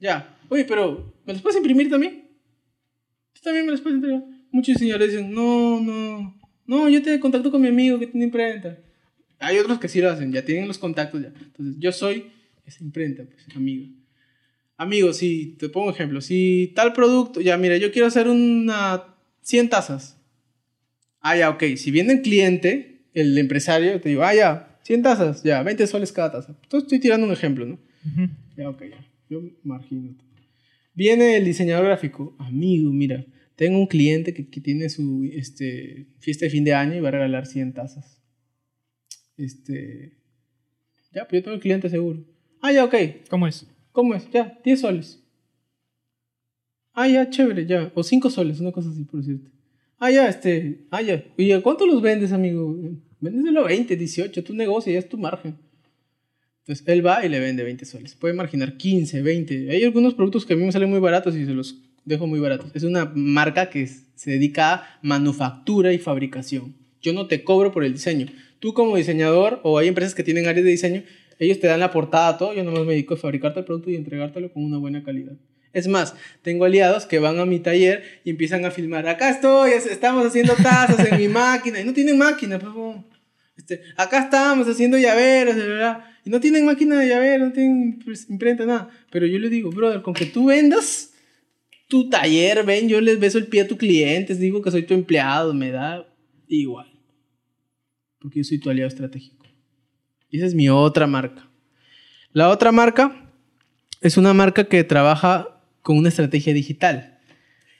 [0.00, 2.28] Ya, oye, pero ¿me las puedes imprimir también?
[3.32, 4.22] ¿Tú también me las puedes entregar?
[4.50, 8.78] Muchos diseñadores dicen, no, no, no, yo te contacto con mi amigo que tiene imprenta.
[9.40, 11.28] Hay otros que sí lo hacen, ya tienen los contactos ya.
[11.28, 12.30] Entonces, yo soy
[12.64, 13.86] esa imprenta, pues, amigo.
[14.76, 19.02] Amigo, si te pongo ejemplo, si tal producto, ya mira, yo quiero hacer una
[19.42, 20.16] 100 tazas.
[21.20, 21.64] Ah, ya, ok.
[21.76, 26.12] Si viene el cliente, el empresario, te digo, ah, ya, 100 tazas, ya, 20 soles
[26.12, 26.56] cada taza.
[26.62, 27.78] Entonces estoy tirando un ejemplo, ¿no?
[28.56, 29.06] Ya, ok, ya.
[29.28, 30.16] Yo margino.
[30.94, 32.34] Viene el diseñador gráfico.
[32.38, 33.24] Amigo, mira,
[33.56, 37.08] tengo un cliente que, que tiene su este, fiesta de fin de año y va
[37.08, 38.22] a regalar 100 tazas.
[39.36, 40.18] Este.
[41.12, 42.24] Ya, pues yo tengo el cliente seguro.
[42.60, 42.94] Ah, ya, ok.
[43.28, 43.66] ¿Cómo es?
[43.92, 44.30] ¿Cómo es?
[44.30, 45.22] Ya, 10 soles.
[46.92, 47.92] Ah, ya, chévere, ya.
[47.94, 49.50] O 5 soles, una cosa así, por decirte.
[49.98, 50.86] Ah, ya, este.
[50.90, 51.24] Ah, ya.
[51.36, 52.76] Oye, ¿cuánto los vendes, amigo?
[53.20, 55.58] Véndeselo 20, 18, tu negocio, ya es tu margen.
[56.60, 58.14] Entonces, él va y le vende 20 soles.
[58.14, 59.70] Puede marginar 15, 20.
[59.70, 62.38] Hay algunos productos que a mí me salen muy baratos y se los dejo muy
[62.38, 62.70] baratos.
[62.74, 66.76] Es una marca que se dedica a manufactura y fabricación.
[67.00, 68.26] Yo no te cobro por el diseño.
[68.60, 71.02] Tú como diseñador, o hay empresas que tienen áreas de diseño,
[71.38, 72.54] ellos te dan la portada, todo.
[72.54, 75.36] Yo nomás me dedico a fabricarte el producto y entregártelo con una buena calidad.
[75.72, 79.06] Es más, tengo aliados que van a mi taller y empiezan a filmar.
[79.08, 81.80] Acá estoy, es- estamos haciendo tazas en mi máquina.
[81.80, 82.96] Y no tienen máquina, pues,
[83.56, 86.04] este, acá estamos haciendo llaveros, verdad.
[86.24, 88.88] Y no tienen máquina de llavero, no tienen imprenta, nada.
[89.10, 91.12] Pero yo le digo, brother, con que tú vendas
[91.88, 94.92] tu taller, ven, yo les beso el pie a tus clientes, digo que soy tu
[94.94, 96.06] empleado, me da
[96.46, 96.86] igual.
[98.20, 99.46] Porque yo soy tu aliado estratégico.
[100.30, 101.48] Y esa es mi otra marca.
[102.32, 103.30] La otra marca
[104.02, 107.18] es una marca que trabaja con una estrategia digital.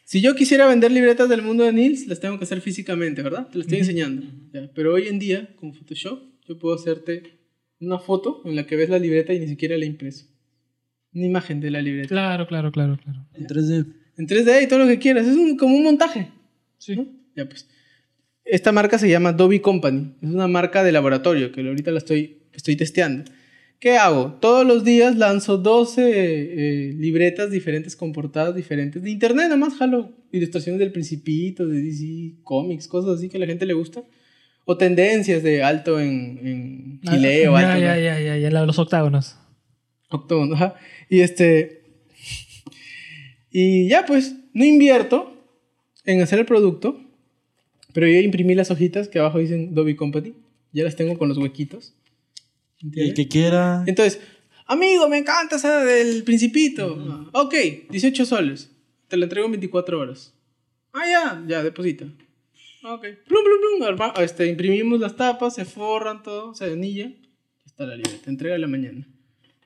[0.05, 3.49] Si yo quisiera vender libretas del mundo de Nils, las tengo que hacer físicamente, ¿verdad?
[3.49, 4.27] Te las estoy enseñando.
[4.53, 7.39] Ya, Pero hoy en día, con Photoshop, yo puedo hacerte
[7.81, 10.27] una foto en la que ves la libreta y ni siquiera la impreso.
[11.13, 12.09] Una imagen de la libreta.
[12.09, 13.27] Claro, claro, claro, claro.
[13.35, 13.87] En 3D.
[14.17, 15.27] En 3D y todo lo que quieras.
[15.27, 16.29] Es un- como un montaje.
[16.79, 16.97] Sí.
[16.97, 17.07] ¿no?
[17.37, 17.69] Ya pues.
[18.45, 20.15] Esta marca se llama Dobby Company.
[20.23, 23.31] Es una marca de laboratorio que ahorita la estoy, estoy testeando.
[23.81, 24.33] ¿Qué hago?
[24.41, 29.03] Todos los días lanzo 12 eh, libretas diferentes con portadas diferentes.
[29.03, 33.41] De internet nada más jalo ilustraciones del Principito, de DC Comics, cosas así que a
[33.41, 34.03] la gente le gusta.
[34.65, 38.67] O tendencias de alto en, en gileo, Ah, ya, alto ya, ya, ya, ya, de
[38.67, 39.37] los octágonos.
[40.11, 40.75] Octógono, ajá.
[41.09, 41.83] Y este.
[43.51, 45.33] Y ya, pues, no invierto
[46.05, 47.01] en hacer el producto,
[47.95, 50.35] pero yo imprimí las hojitas que abajo dicen Dobby Company.
[50.73, 51.95] Ya las tengo con los huequitos.
[52.95, 53.83] El que quiera.
[53.87, 54.21] Entonces,
[54.67, 57.29] amigo, me encanta esa del Principito.
[57.33, 57.55] Ok,
[57.91, 58.71] 18 soles.
[59.09, 60.35] Te la entrego en 24 horas.
[60.93, 62.05] Ah, ya, ya, deposita.
[62.85, 63.03] Ok.
[63.27, 63.89] Plum, plum, plum.
[63.89, 67.09] arma- este, imprimimos las tapas, se forran todo, se anilla.
[67.09, 68.19] Ya está la libreta.
[68.25, 69.09] Te entrega en la mañana.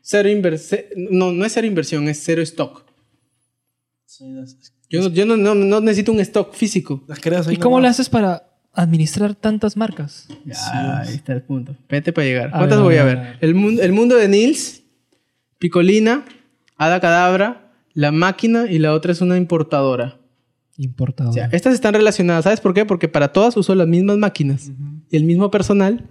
[0.01, 0.81] Cero inversión.
[0.97, 2.85] No, no es cero inversión, es cero stock.
[4.07, 4.57] Sí, las,
[4.91, 7.05] Yo, no, yo no, no, no necesito un stock físico.
[7.09, 10.29] las creas ahí ¿Y cómo le haces para administrar tantas marcas?
[10.45, 11.77] Ya, ahí está el punto.
[11.89, 12.49] Vete para llegar.
[12.49, 13.27] A ¿Cuántas ver, voy a ver, ver?
[13.27, 13.39] a ver.
[13.41, 14.83] El, mundo, el mundo de Nils,
[15.59, 16.25] Picolina,
[16.77, 20.19] Ada Cadabra, La Máquina y la otra es una importadora.
[20.79, 21.31] Importador.
[21.31, 22.45] O sea, estas están relacionadas.
[22.45, 22.85] ¿Sabes por qué?
[22.85, 24.71] Porque para todas uso las mismas máquinas.
[25.11, 26.09] y el mismo personal.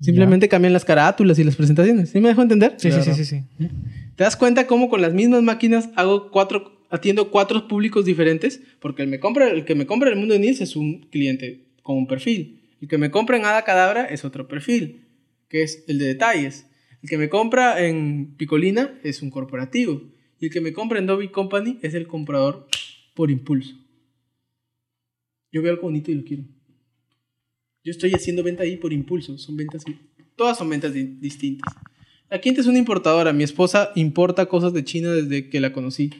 [0.00, 2.10] Simplemente cambian las carátulas y las presentaciones.
[2.10, 2.74] ¿Sí me dejo entender?
[2.78, 3.44] Sí, sí, sí, sí, sí.
[4.16, 8.60] ¿Te das cuenta cómo con las mismas máquinas hago cuatro, atiendo cuatro públicos diferentes?
[8.80, 11.66] Porque el, me compra, el que me compra el mundo de Nils es un cliente
[11.82, 12.60] con un perfil.
[12.80, 15.06] El que me compra en Ada Cadabra es otro perfil,
[15.48, 16.66] que es el de detalles.
[17.02, 20.02] El que me compra en Picolina es un corporativo.
[20.38, 22.66] Y el que me compra en Dobby Company es el comprador
[23.14, 23.74] por impulso.
[25.52, 26.44] Yo veo algo bonito y lo quiero.
[27.82, 29.36] Yo estoy haciendo venta ahí por impulso.
[29.38, 29.84] Son ventas.
[30.36, 31.74] Todas son ventas di- distintas.
[32.30, 33.32] La quinta es una importadora.
[33.32, 36.10] Mi esposa importa cosas de China desde que la conocí.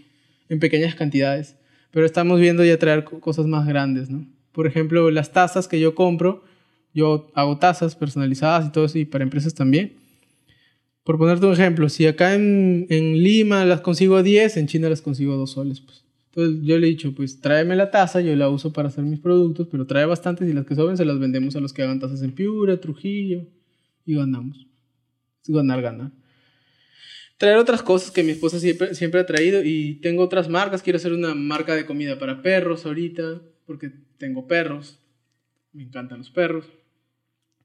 [0.51, 1.57] En pequeñas cantidades.
[1.91, 4.27] Pero estamos viendo ya traer co- cosas más grandes, ¿no?
[4.53, 6.45] Por ejemplo, las tazas que yo compro.
[6.93, 8.99] Yo hago tazas personalizadas y todo eso.
[8.99, 9.95] Y para empresas también.
[11.05, 14.89] Por ponerte un ejemplo, si acá en, en Lima las consigo a 10, en China
[14.91, 15.81] las consigo a 2 soles.
[15.81, 16.05] Pues.
[16.33, 19.19] Entonces yo le he dicho, pues tráeme la taza, yo la uso para hacer mis
[19.19, 21.99] productos, pero trae bastantes y las que sobren se las vendemos a los que hagan
[22.01, 23.47] tazas en Piura, Trujillo
[24.07, 24.67] y ganamos.
[25.43, 26.13] Es ganar, ganar.
[27.41, 30.83] Traer otras cosas que mi esposa siempre, siempre ha traído y tengo otras marcas.
[30.83, 34.99] Quiero hacer una marca de comida para perros ahorita porque tengo perros.
[35.73, 36.67] Me encantan los perros.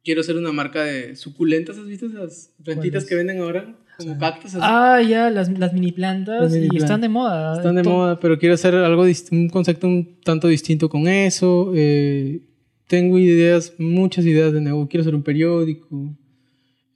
[0.01, 1.77] Quiero hacer una marca de suculentas.
[1.77, 3.09] ¿Has visto esas plantitas ¿Cuáles?
[3.09, 3.75] que venden ahora?
[3.97, 4.51] Como cactus.
[4.55, 4.59] así?
[4.61, 6.41] Ah, ya, las, las mini plantas.
[6.43, 6.83] Las mini y plantas.
[6.89, 7.57] están de moda.
[7.57, 11.73] Están de To- moda, pero quiero hacer algo un concepto un tanto distinto con eso.
[11.75, 12.39] Eh,
[12.87, 14.87] tengo ideas, muchas ideas de negocio.
[14.87, 16.15] Quiero hacer un periódico.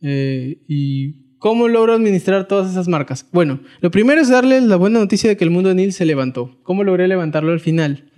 [0.01, 3.25] Eh, y cómo logro administrar todas esas marcas.
[3.31, 6.05] Bueno, lo primero es darle la buena noticia de que el mundo de Nils se
[6.05, 6.59] levantó.
[6.63, 8.11] ¿Cómo logré levantarlo al final?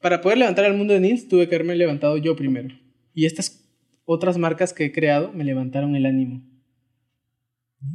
[0.00, 2.68] Para poder levantar al mundo de Nils tuve que haberme levantado yo primero.
[3.12, 3.66] Y estas
[4.04, 6.46] otras marcas que he creado me levantaron el ánimo.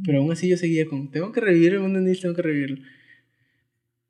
[0.04, 2.42] Pero aún así yo seguía con, tengo que revivir el mundo de Nils, tengo que
[2.42, 2.78] revivirlo.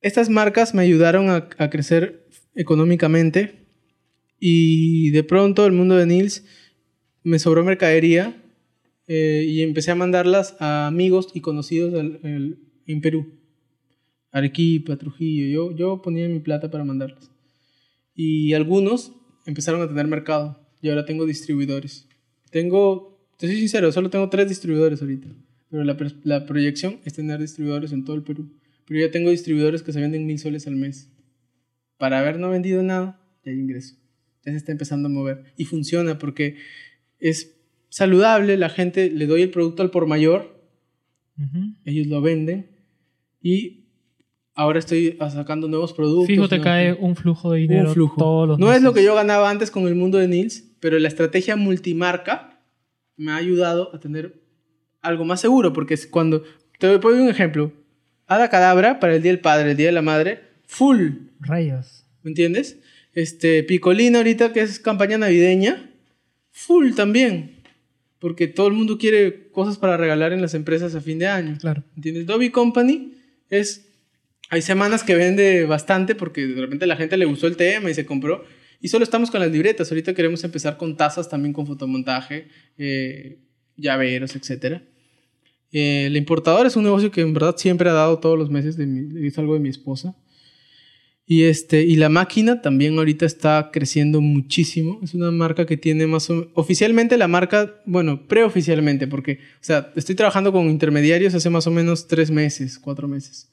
[0.00, 3.66] Estas marcas me ayudaron a, a crecer económicamente
[4.40, 6.44] y de pronto el mundo de Nils
[7.22, 8.41] me sobró mercadería
[9.08, 13.26] eh, y empecé a mandarlas a amigos y conocidos del- el- en Perú.
[14.30, 17.30] Arequipa, Trujillo, yo, yo ponía mi plata para mandarlas.
[18.14, 19.12] Y algunos
[19.46, 22.08] empezaron a tener mercado y ahora tengo distribuidores.
[22.50, 25.28] Tengo, te soy sincero, solo tengo tres distribuidores ahorita.
[25.70, 28.50] Pero la, la proyección es tener distribuidores en todo el Perú.
[28.86, 31.08] Pero ya tengo distribuidores que se venden mil soles al mes.
[31.98, 33.94] Para haber no vendido nada, ya hay ingreso.
[34.44, 35.44] Ya se está empezando a mover.
[35.56, 36.56] Y funciona porque
[37.20, 37.51] es
[37.92, 40.58] saludable, la gente le doy el producto al por mayor,
[41.84, 42.70] ellos lo venden
[43.42, 43.84] y
[44.54, 46.28] ahora estoy sacando nuevos productos.
[46.28, 48.16] Fijo, te cae un flujo de dinero un flujo.
[48.16, 50.98] todos los no es lo que yo ganaba antes con el mundo de Nils, pero
[50.98, 52.62] la estrategia multimarca
[53.16, 54.40] me ha ayudado a tener
[55.02, 56.44] algo más seguro, porque es cuando...
[56.78, 57.72] Te voy a un ejemplo.
[58.26, 62.06] Hada Cadabra para el Día del Padre, el Día de la Madre, full, Rayos.
[62.22, 62.80] ¿me entiendes?
[63.12, 65.90] Este, Picolina ahorita, que es campaña navideña,
[66.50, 67.61] full también,
[68.22, 71.58] porque todo el mundo quiere cosas para regalar en las empresas a fin de año.
[71.60, 71.82] Claro.
[71.96, 72.24] ¿Entiendes?
[72.24, 73.14] Dobby Company
[73.50, 73.88] es...
[74.48, 77.94] Hay semanas que vende bastante porque de repente la gente le gustó el tema y
[77.94, 78.44] se compró.
[78.80, 79.90] Y solo estamos con las libretas.
[79.90, 82.46] Ahorita queremos empezar con tazas también con fotomontaje,
[82.78, 83.38] eh,
[83.76, 84.82] llaveros, etc.
[85.72, 88.76] el importador es un negocio que en verdad siempre ha dado todos los meses.
[88.76, 90.14] De mi- es algo de mi esposa.
[91.32, 95.00] Y, este, y la máquina también ahorita está creciendo muchísimo.
[95.02, 99.90] Es una marca que tiene más o Oficialmente la marca, bueno, preoficialmente, porque, o sea,
[99.96, 103.48] estoy trabajando con intermediarios hace más o menos tres meses, cuatro meses.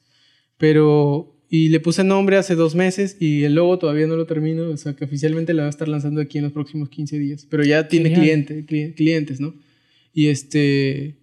[0.58, 4.68] Pero, y le puse nombre hace dos meses y el logo todavía no lo termino.
[4.68, 7.46] O sea, que oficialmente la voy a estar lanzando aquí en los próximos 15 días.
[7.48, 9.54] Pero ya tiene cliente, cli- clientes, ¿no?
[10.12, 11.16] Y este...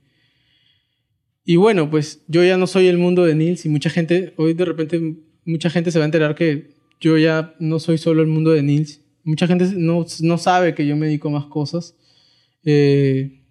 [1.45, 4.53] Y bueno, pues yo ya no soy el mundo de Nils y mucha gente, hoy
[4.55, 5.15] de repente,
[5.47, 8.61] mucha gente se va a enterar que yo ya no soy solo el mundo de
[8.63, 9.01] Nils.
[9.23, 11.95] Mucha gente no, no sabe que yo me dedico a más cosas.
[12.63, 13.41] Eh,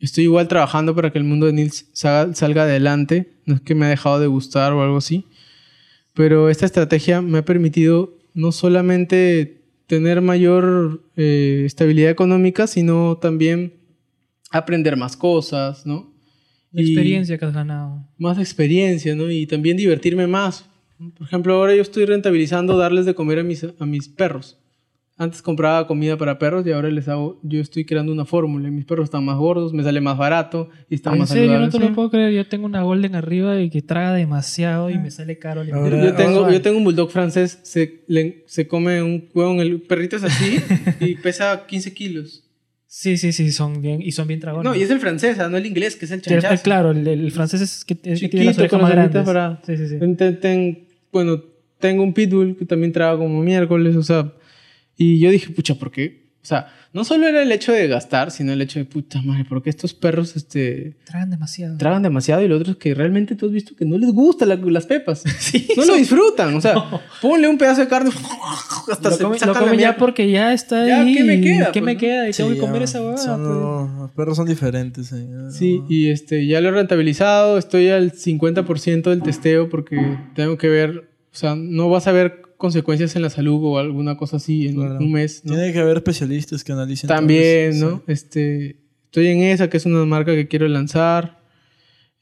[0.00, 3.34] estoy igual trabajando para que el mundo de Nils salga, salga adelante.
[3.46, 5.26] No es que me ha dejado de gustar o algo así.
[6.14, 13.74] Pero esta estrategia me ha permitido no solamente tener mayor eh, estabilidad económica, sino también
[14.50, 16.12] aprender más cosas, ¿no?
[16.72, 18.06] La Y- experiencia que has ganado.
[18.18, 19.30] más experiencia, ¿no?
[19.30, 20.68] Y también divertirme más.
[21.10, 24.58] Por ejemplo, ahora yo estoy rentabilizando darles de comer a mis, a mis perros.
[25.18, 28.70] Antes compraba comida para perros y ahora les hago, yo estoy creando una fórmula.
[28.70, 31.44] Mis perros están más gordos, me sale más barato y están ¿En más serio?
[31.44, 31.74] No saludables.
[31.74, 31.88] te Sí.
[31.88, 32.32] lo puedo creer.
[32.32, 35.60] Yo tengo una Golden arriba y que traga demasiado y me sale caro.
[35.72, 39.60] Ahora- Yo tengo, yo tengo un bulldog francés, se, le- se come un huevo en
[39.60, 40.58] el perrito es así
[41.00, 42.44] y pesa 15 kilos.
[42.86, 44.64] Sí, sí, sí, son bien, y son bien dragones.
[44.64, 46.62] No, y es el francés, ah, no el inglés, que es el chanchazo.
[46.62, 49.24] claro, el, el francés es que, es que tiene las orejas con más las grandes.
[49.24, 49.98] para- Sí, sí, sí.
[49.98, 51.42] Ten- ten- bueno,
[51.78, 54.32] tengo un pitbull que también trabaja como miércoles, o sea,
[54.96, 56.21] y yo dije, pucha, ¿por qué?
[56.42, 59.44] O sea, no solo era el hecho de gastar, sino el hecho de puta madre,
[59.48, 61.78] porque estos perros este, Tragan demasiado.
[61.78, 64.48] tragan demasiado y lo otro es que realmente tú has visto que no les gustan
[64.48, 65.22] la- las pepas.
[65.76, 66.52] no lo disfrutan.
[66.56, 66.74] O sea,
[67.20, 68.10] ponle un pedazo de carne
[68.90, 71.14] hasta lo se lo la comen ya porque ya está Ya, ahí.
[71.14, 72.00] ¿qué me queda, ¿Qué pues, me no?
[72.00, 72.28] queda?
[72.28, 73.18] Y tengo Sí, que comer esa huevada.
[73.18, 74.00] son- pues.
[74.02, 75.12] Los perros son diferentes.
[75.12, 75.24] eh.
[75.52, 80.68] Sí, y este, ya lo he rentabilizado, estoy al 50% del testeo porque tengo que
[80.68, 84.68] ver, o sea, no vas a ver consecuencias en la salud o alguna cosa así
[84.68, 84.98] en Claro.
[84.98, 85.52] un mes, ¿no?
[85.54, 87.08] Tiene que haber especialistas que analicen.
[87.08, 88.02] todo También, eso, ¿no?
[88.06, 91.42] Este, estoy en esa, que es una marca que quiero lanzar.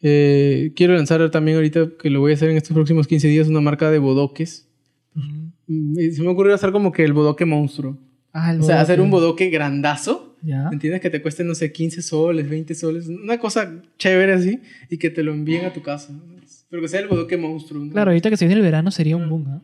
[0.02, 3.48] Eh, quiero lanzar también ahorita, que lo voy a hacer en estos próximos 15 días,
[3.48, 4.66] una marca de bodoques.
[5.14, 7.98] Mm, Se me ocurrió hacer como que el bodoque monstruo.
[8.32, 10.36] Ah, el O sea, hacer un bodoque grandazo.
[10.42, 10.68] Ya.
[10.70, 11.00] ¿Me entiendes?
[11.02, 13.08] Que te cueste, no sé, 15 soles, 20 soles.
[13.08, 14.60] Una cosa chévere así.
[14.88, 16.12] Y que te lo envíen a tu casa.
[16.12, 16.22] ¿no?
[16.70, 17.84] Pero que sea el bodoque monstruo.
[17.84, 17.92] ¿no?
[17.92, 19.62] Claro, ahorita que se viene el verano sería un boom, ¿ah?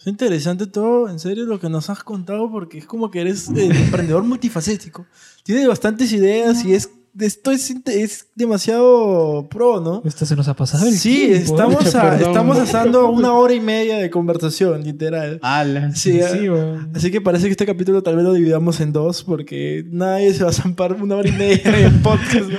[0.00, 3.48] Es interesante todo, en serio, lo que nos has contado, porque es como que eres
[3.56, 5.06] emprendedor multifacético.
[5.42, 6.90] Tiene bastantes ideas y es
[7.20, 10.02] esto es, es demasiado pro, ¿no?
[10.04, 11.52] Esto se nos ha pasado el Sí, tiempo.
[11.52, 15.40] estamos, a- estamos haciendo una hora y media de conversación, literal.
[15.42, 15.92] ¡Hala!
[15.96, 16.92] Sí, ah, Sí, weón.
[16.94, 20.44] Así que parece que este capítulo tal vez lo dividamos en dos, porque nadie se
[20.44, 22.50] va a zampar una hora y media en el podcast.
[22.50, 22.58] ¿no?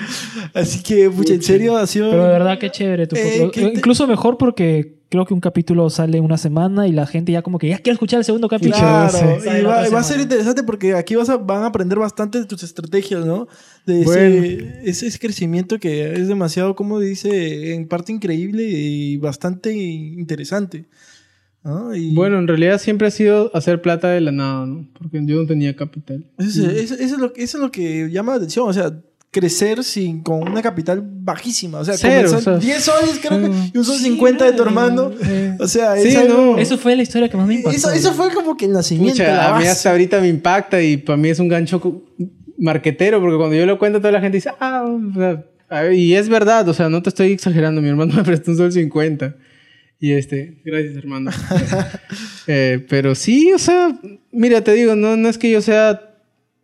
[0.53, 2.09] Así que, pucha, en serio, ha sido...
[2.09, 3.07] Pero de verdad que chévere.
[3.07, 3.49] tu Eh.
[3.53, 7.31] ¿qué te- Incluso mejor porque creo que un capítulo sale una semana y la gente
[7.31, 8.77] ya como que ya quiere escuchar el segundo capítulo.
[8.77, 12.45] Claro, y va, a ser interesante porque aquí vas a, van a aprender bastante de
[12.45, 13.47] tus estrategias, ¿no?
[13.85, 14.65] De ese, Bueno.
[14.83, 20.85] ese, ese crecimiento que es demasiado, como dice, en parte increíble y bastante interesante.
[21.63, 21.93] ¿no?
[21.95, 24.87] Y Bueno, en realidad siempre ha sido hacer plata de la nada, ¿no?
[24.97, 26.25] Porque yo no tenía capital.
[26.37, 28.97] eso, es- eso- eso es lo, eso es lo que llama la atención, o sea,
[29.31, 33.47] crecer sin, con una capital bajísima, o sea, Cero, o sea, 10 soles creo que,
[33.73, 36.57] y un sol Sí, 50 de tu hermano, Eh, o sea, Sí, no.
[36.57, 37.77] Eso fue la historia que más me impactó.
[37.77, 40.81] eso, eso fue como que el nacimiento, Pucha, la a mí hasta ahorita me impacta
[40.81, 42.03] y para mí es un gancho
[42.57, 44.83] marquetero porque cuando yo lo cuento toda la gente dice, ah,
[45.93, 48.71] y es verdad, o sea, no te estoy exagerando, mi hermano me prestó un sol
[48.71, 49.35] 50.
[50.01, 51.31] Y este, gracias hermano.
[52.51, 53.95] Eh, pero sí, o sea,
[54.31, 56.08] mira, te digo, no, no es que yo sea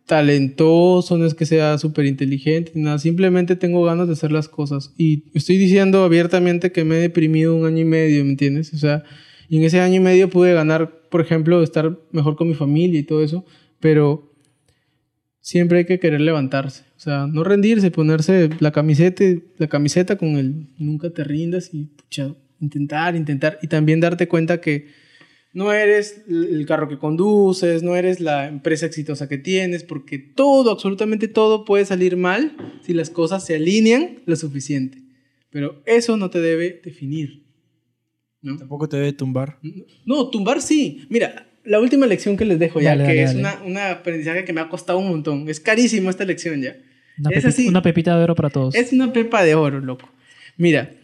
[0.06, 4.94] talentoso, no es que sea súper inteligente, nada, simplemente tengo ganas de hacer las cosas.
[4.96, 8.72] Y estoy diciendo abiertamente que me he deprimido un año y medio, ¿me entiendes?
[8.72, 9.02] O sea,
[9.48, 13.00] y en ese año y medio pude ganar, por ejemplo, estar mejor con mi familia
[13.00, 13.44] y todo eso,
[13.80, 14.32] pero
[15.40, 16.84] siempre hay que querer levantarse.
[16.96, 19.24] O sea, no rendirse, ponerse la camiseta,
[19.58, 23.58] la camiseta con el nunca te rindas y pucha, intentar, intentar.
[23.60, 24.86] Y también darte cuenta que
[25.56, 30.70] no eres el carro que conduces, no eres la empresa exitosa que tienes, porque todo,
[30.70, 34.98] absolutamente todo puede salir mal si las cosas se alinean lo suficiente.
[35.48, 37.46] Pero eso no te debe definir.
[38.42, 38.58] ¿no?
[38.58, 39.58] Tampoco te debe tumbar.
[40.04, 41.06] No, tumbar sí.
[41.08, 43.40] Mira, la última lección que les dejo ya, Dale, que dale, es dale.
[43.40, 45.48] una, una aprendizaje que me ha costado un montón.
[45.48, 46.76] Es carísimo esta lección ya.
[47.18, 47.68] Una, Es pepi- así.
[47.68, 48.74] una pepita de oro para todos.
[48.74, 50.06] Es una pepa de oro, loco.
[50.58, 50.94] Mira,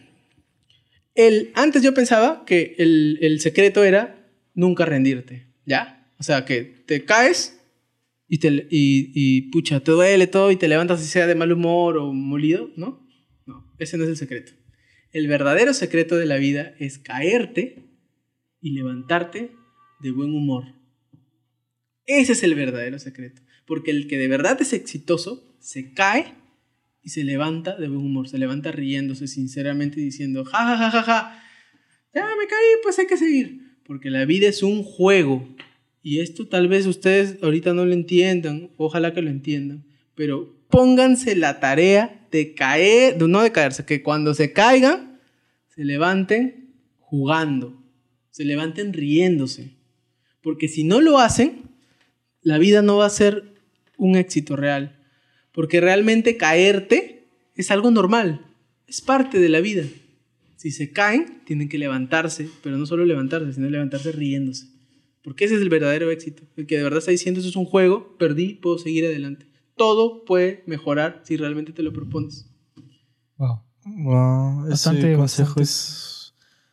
[1.15, 4.19] el, antes yo pensaba que el, el secreto era
[4.53, 6.11] nunca rendirte, ¿ya?
[6.19, 7.59] O sea, que te caes
[8.27, 11.97] y, te, y, pucha, te duele todo y te levantas y sea de mal humor
[11.97, 13.07] o molido, ¿no?
[13.45, 14.53] No, ese no es el secreto.
[15.11, 17.83] El verdadero secreto de la vida es caerte
[18.61, 19.51] y levantarte
[19.99, 20.65] de buen humor.
[22.05, 23.41] Ese es el verdadero secreto.
[23.65, 26.33] Porque el que de verdad es exitoso se cae
[27.01, 31.03] y se levanta de buen humor, se levanta riéndose sinceramente diciendo, ja, ja, ja, ja,
[31.03, 31.43] ja,
[32.13, 33.62] ya me caí, pues hay que seguir.
[33.85, 35.47] Porque la vida es un juego.
[36.01, 41.35] Y esto tal vez ustedes ahorita no lo entiendan, ojalá que lo entiendan, pero pónganse
[41.35, 45.19] la tarea de caer, no de caerse, que cuando se caigan,
[45.69, 47.81] se levanten jugando,
[48.31, 49.75] se levanten riéndose.
[50.41, 51.61] Porque si no lo hacen,
[52.41, 53.53] la vida no va a ser
[53.97, 54.99] un éxito real.
[55.51, 58.45] Porque realmente caerte es algo normal,
[58.87, 59.83] es parte de la vida.
[60.63, 64.67] Si se caen, tienen que levantarse, pero no solo levantarse, sino levantarse riéndose.
[65.21, 66.43] Porque ese es el verdadero éxito.
[66.55, 69.45] El que de verdad está diciendo eso es un juego, perdí, puedo seguir adelante.
[69.75, 72.49] Todo puede mejorar si realmente te lo propones.
[73.35, 73.59] Wow.
[74.05, 76.12] Wow, ese Bastante, consejo es...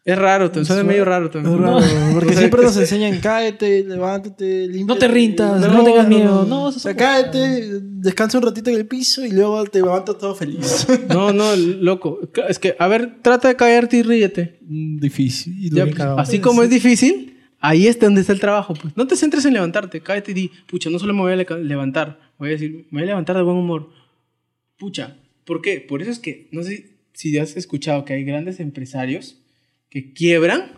[0.03, 1.55] Es raro, te suena es medio raro también.
[1.57, 1.81] es raro,
[2.15, 4.85] porque O sea, siempre nos enseñan cáete, levántate, límpiate.
[4.87, 8.77] No te rindas, no tengas miedo, no, o eso sea, cáete, descansa un ratito en
[8.77, 10.87] el piso y luego te levantas todo feliz.
[11.09, 12.19] No, no, loco.
[12.49, 14.59] Es que, a ver, trata de caerte y ríete.
[14.63, 15.71] Difícil.
[15.71, 18.73] Ya, bien pues, así como es difícil, ahí es donde está el trabajo.
[18.75, 18.97] Pues.
[18.97, 21.47] No te centres en levantarte, cállate y di, pucha, no solo me voy a le-
[21.65, 23.91] levantar, voy a decir, me voy a levantar de buen humor.
[24.79, 25.85] Pucha, ¿por qué?
[25.87, 29.40] Por eso es que, no sé si has escuchado que hay grandes empresarios
[29.91, 30.73] que quiebran,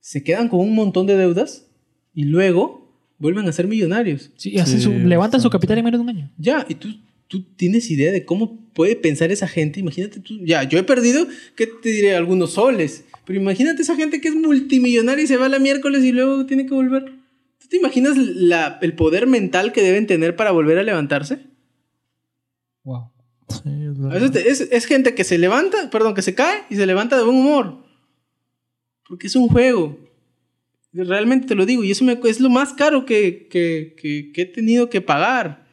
[0.00, 1.66] se quedan con un montón de deudas
[2.14, 4.30] y luego vuelven a ser millonarios.
[4.36, 6.30] Sí, hacen Sí, su- levantan su capital en menos de un año.
[6.38, 6.88] Ya, y tú,
[7.28, 9.80] tú tienes idea de cómo puede pensar esa gente.
[9.80, 12.14] Imagínate tú, ya, yo he perdido, ¿qué te diré?
[12.16, 13.04] Algunos soles.
[13.24, 16.66] Pero imagínate esa gente que es multimillonaria y se va la miércoles y luego tiene
[16.66, 17.04] que volver.
[17.60, 21.38] ¿Tú te imaginas la- el poder mental que deben tener para volver a levantarse?
[22.84, 23.10] Wow.
[23.48, 23.70] Sí,
[24.70, 27.84] es gente que se levanta, perdón, que se cae y se levanta de buen humor.
[29.12, 29.98] Porque es un juego.
[30.94, 31.84] Realmente te lo digo.
[31.84, 35.66] Y eso me- es lo más caro que, que- que- que he tenido que pagar.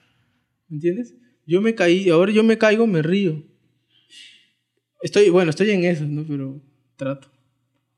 [0.68, 1.16] ¿Me entiendes?
[1.48, 3.42] Yo me caí, ahora yo me caigo, me río.
[5.02, 6.26] Estoy, bueno, estoy en eso, ¿no?
[6.28, 6.62] Pero
[6.98, 7.30] trato.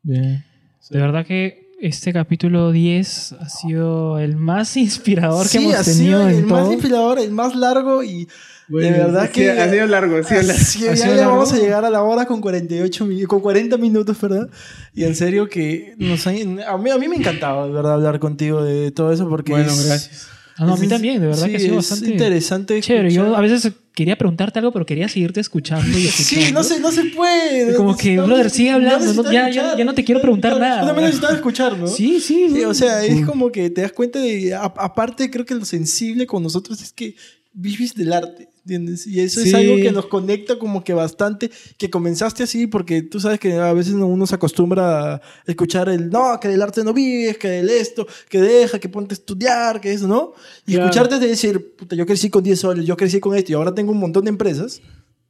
[0.04, 0.44] Bien.
[0.92, 5.84] De verdad que este capítulo 10 ha sido el más inspirador que Sí, hemos ha
[5.84, 6.74] tenido sido en el más todo.
[6.74, 8.28] inspirador, el más largo y
[8.72, 10.54] Bueno, de verdad sí, que ha sido largo, ha sido largo.
[10.54, 11.32] Ha ya, sido ya largo.
[11.32, 14.50] vamos a llegar a la hora con 48 mi- con 40 minutos, ¿verdad?
[14.96, 18.20] Y en serio que nos han- a mí a mí me encantaba de verdad hablar
[18.20, 20.28] contigo de todo eso porque Bueno, es- gracias.
[20.58, 22.82] Ah, no, a mí también, de verdad sí, que ha sido es bastante interesante.
[22.82, 23.12] chévere.
[23.12, 23.40] Yo escuchar.
[23.40, 26.46] a veces quería preguntarte algo, pero quería seguirte escuchando y escuchando.
[26.46, 27.74] Sí, no se, no se puede.
[27.76, 30.82] Como que, No- brother, sigue hablando, no- ya- ya- ya no te quiero preguntar nada.
[30.82, 31.88] Yo también necesitaba escuchar, ¿no?
[31.88, 32.48] Sí, sí.
[32.50, 32.64] Sí, sí.
[32.66, 34.54] o sea, es como que te das cuenta de.
[34.54, 37.16] a- aparte, creo que lo sensible con nosotros es que
[37.54, 39.06] vives del arte, ¿entiendes?
[39.06, 39.56] Y eso es Sí.
[39.56, 41.52] algo que nos conecta como que bastante.
[41.78, 46.10] Que comenzaste así, porque tú sabes que a veces uno se acostumbra a escuchar el
[46.10, 49.82] no, que del arte no vives, que del esto, que deja, que ponte a estudiar,
[49.82, 50.34] que eso, ¿no?
[50.66, 50.86] Y Claro.
[50.88, 53.76] escucharte de decir, puta, yo crecí con 10 soles, yo crecí con esto y ahora
[53.76, 54.82] tengo un montón de empresas,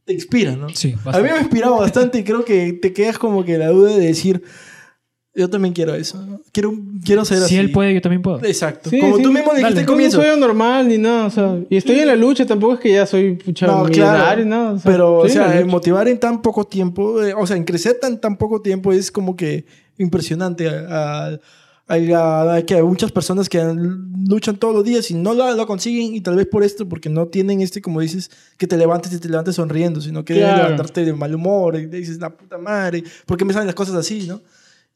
[0.06, 0.70] te inspira, ¿no?
[0.70, 1.30] Sí, A mí bastante.
[1.32, 4.44] me ha inspirado bastante y creo que te quedas como que la duda de decir,
[5.34, 6.42] yo también quiero eso, ¿no?
[6.52, 6.74] quiero,
[7.06, 7.50] quiero ser así.
[7.50, 8.44] Si él puede, yo también puedo.
[8.44, 8.90] Exacto.
[8.90, 9.24] Sí, como sí.
[9.24, 9.80] tú mismo dijiste Dale.
[9.80, 10.18] al No comienzo.
[10.22, 13.06] soy anormal ni nada, o sea, y estoy en la lucha, tampoco es que ya
[13.06, 14.46] soy pucha No, millonario, claro.
[14.46, 17.56] nada, o sea, pero, o en sea, motivar en tan poco tiempo, eh, o sea,
[17.56, 19.66] en crecer tan, tan poco tiempo es como que
[19.98, 20.68] impresionante.
[20.70, 21.40] A, a-
[21.88, 23.62] a- a- que hay muchas personas que
[24.30, 27.10] luchan todos los días y no lo, lo consiguen y tal vez por esto, porque
[27.10, 30.48] no tienen este, como dices, que te levantes y te levantes sonriendo, sino que debes
[30.50, 30.64] Claro.
[30.64, 33.96] levantarte de mal humor y dices, la puta madre, ¿por qué me salen las cosas
[33.96, 34.40] así, no?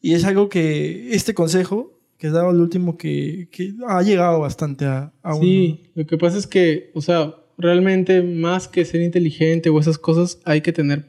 [0.06, 4.40] Y es algo que este consejo que has dado el último que, que ha llegado
[4.40, 5.44] bastante a, a uno.
[5.44, 9.98] Sí, lo que pasa es que, o sea, realmente más que ser inteligente o esas
[9.98, 11.06] cosas, hay que tener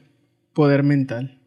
[0.53, 1.39] poder mental.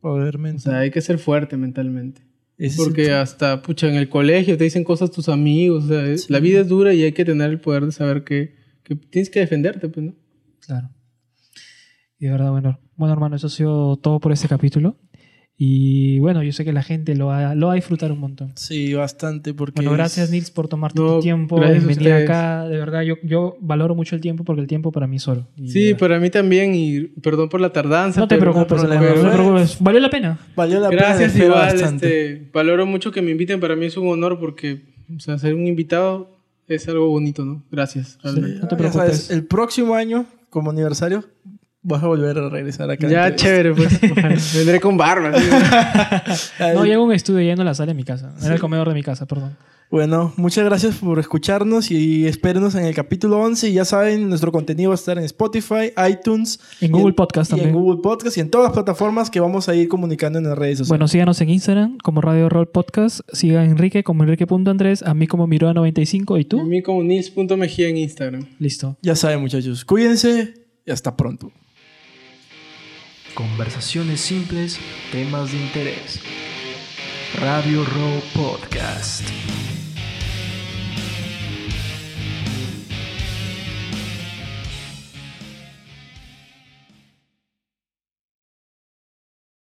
[0.00, 0.60] Poder O mental.
[0.72, 2.22] sea, hay que ser fuerte mentalmente.
[2.58, 5.84] Es el Porque hasta, pucha, en el colegio te dicen cosas tus amigos.
[5.84, 6.26] O sea, Sí.
[6.32, 9.28] la vida es dura y hay que tener el poder de saber que, que tienes
[9.30, 10.14] que defenderte, pues, ¿no?
[10.60, 10.90] Claro.
[12.18, 14.96] Y de verdad, bueno, bueno, hermano, eso ha sido todo por este capítulo.
[15.56, 18.52] Y bueno, yo sé que la gente lo va, lo va a disfrutar un montón.
[18.56, 19.76] Sí, bastante, porque...
[19.76, 22.64] Bueno, gracias Nils por tomarte No, tu tiempo gracias venir acá.
[22.66, 25.46] De verdad, yo, yo valoro mucho el tiempo porque el tiempo para mí es oro.
[25.56, 28.18] Y Sí, para mí también y perdón por la tardanza.
[28.20, 29.76] No te pero- preocupes, problema, hermano, no te pero- preocupes.
[29.80, 30.38] Valió la pena.
[30.56, 31.02] Valió la pena.
[31.02, 34.82] Gracias igual, este, valoro mucho que me inviten, para mí es un honor porque,
[35.14, 37.62] o sea, ser un invitado es algo bonito, ¿no?
[37.70, 38.58] Gracias, realmente.
[38.60, 38.92] No te preocupes.
[39.16, 41.24] sabes, el próximo año, como aniversario,
[41.82, 43.08] vas a volver a regresar acá.
[43.08, 43.98] Ya, chévere, pues.
[44.12, 44.36] ojalá.
[44.54, 45.32] Vendré con barba.
[45.38, 45.46] ¿sí?
[46.74, 48.34] No, llego a un estudio yendo a la sala de mi casa.
[48.42, 49.56] En el comedor de mi casa, perdón.
[49.90, 53.68] Bueno, muchas gracias por escucharnos y espérenos en el capítulo 11.
[53.68, 56.60] Y ya saben, nuestro contenido va a estar en Spotify, iTunes.
[56.80, 57.68] En y Google Podcast y también.
[57.68, 60.56] en Google Podcast y en todas las plataformas que vamos a ir comunicando en las
[60.56, 60.88] redes sociales.
[60.88, 63.20] Bueno, síganos en Instagram como Radio Roll Podcast.
[63.34, 65.02] Siga a Enrique como Enrique.andrés.
[65.02, 66.38] A mí como Miroa95.
[66.38, 66.62] ¿Y A tú?
[66.64, 68.46] mí como nils.mejía en Instagram.
[68.58, 68.96] Listo.
[69.02, 69.84] Ya saben, muchachos.
[69.84, 70.54] Cuídense
[70.86, 71.52] y hasta pronto.
[73.34, 74.78] Conversaciones simples,
[75.10, 76.20] temas de interés.
[77.40, 79.26] Radio Row Podcast.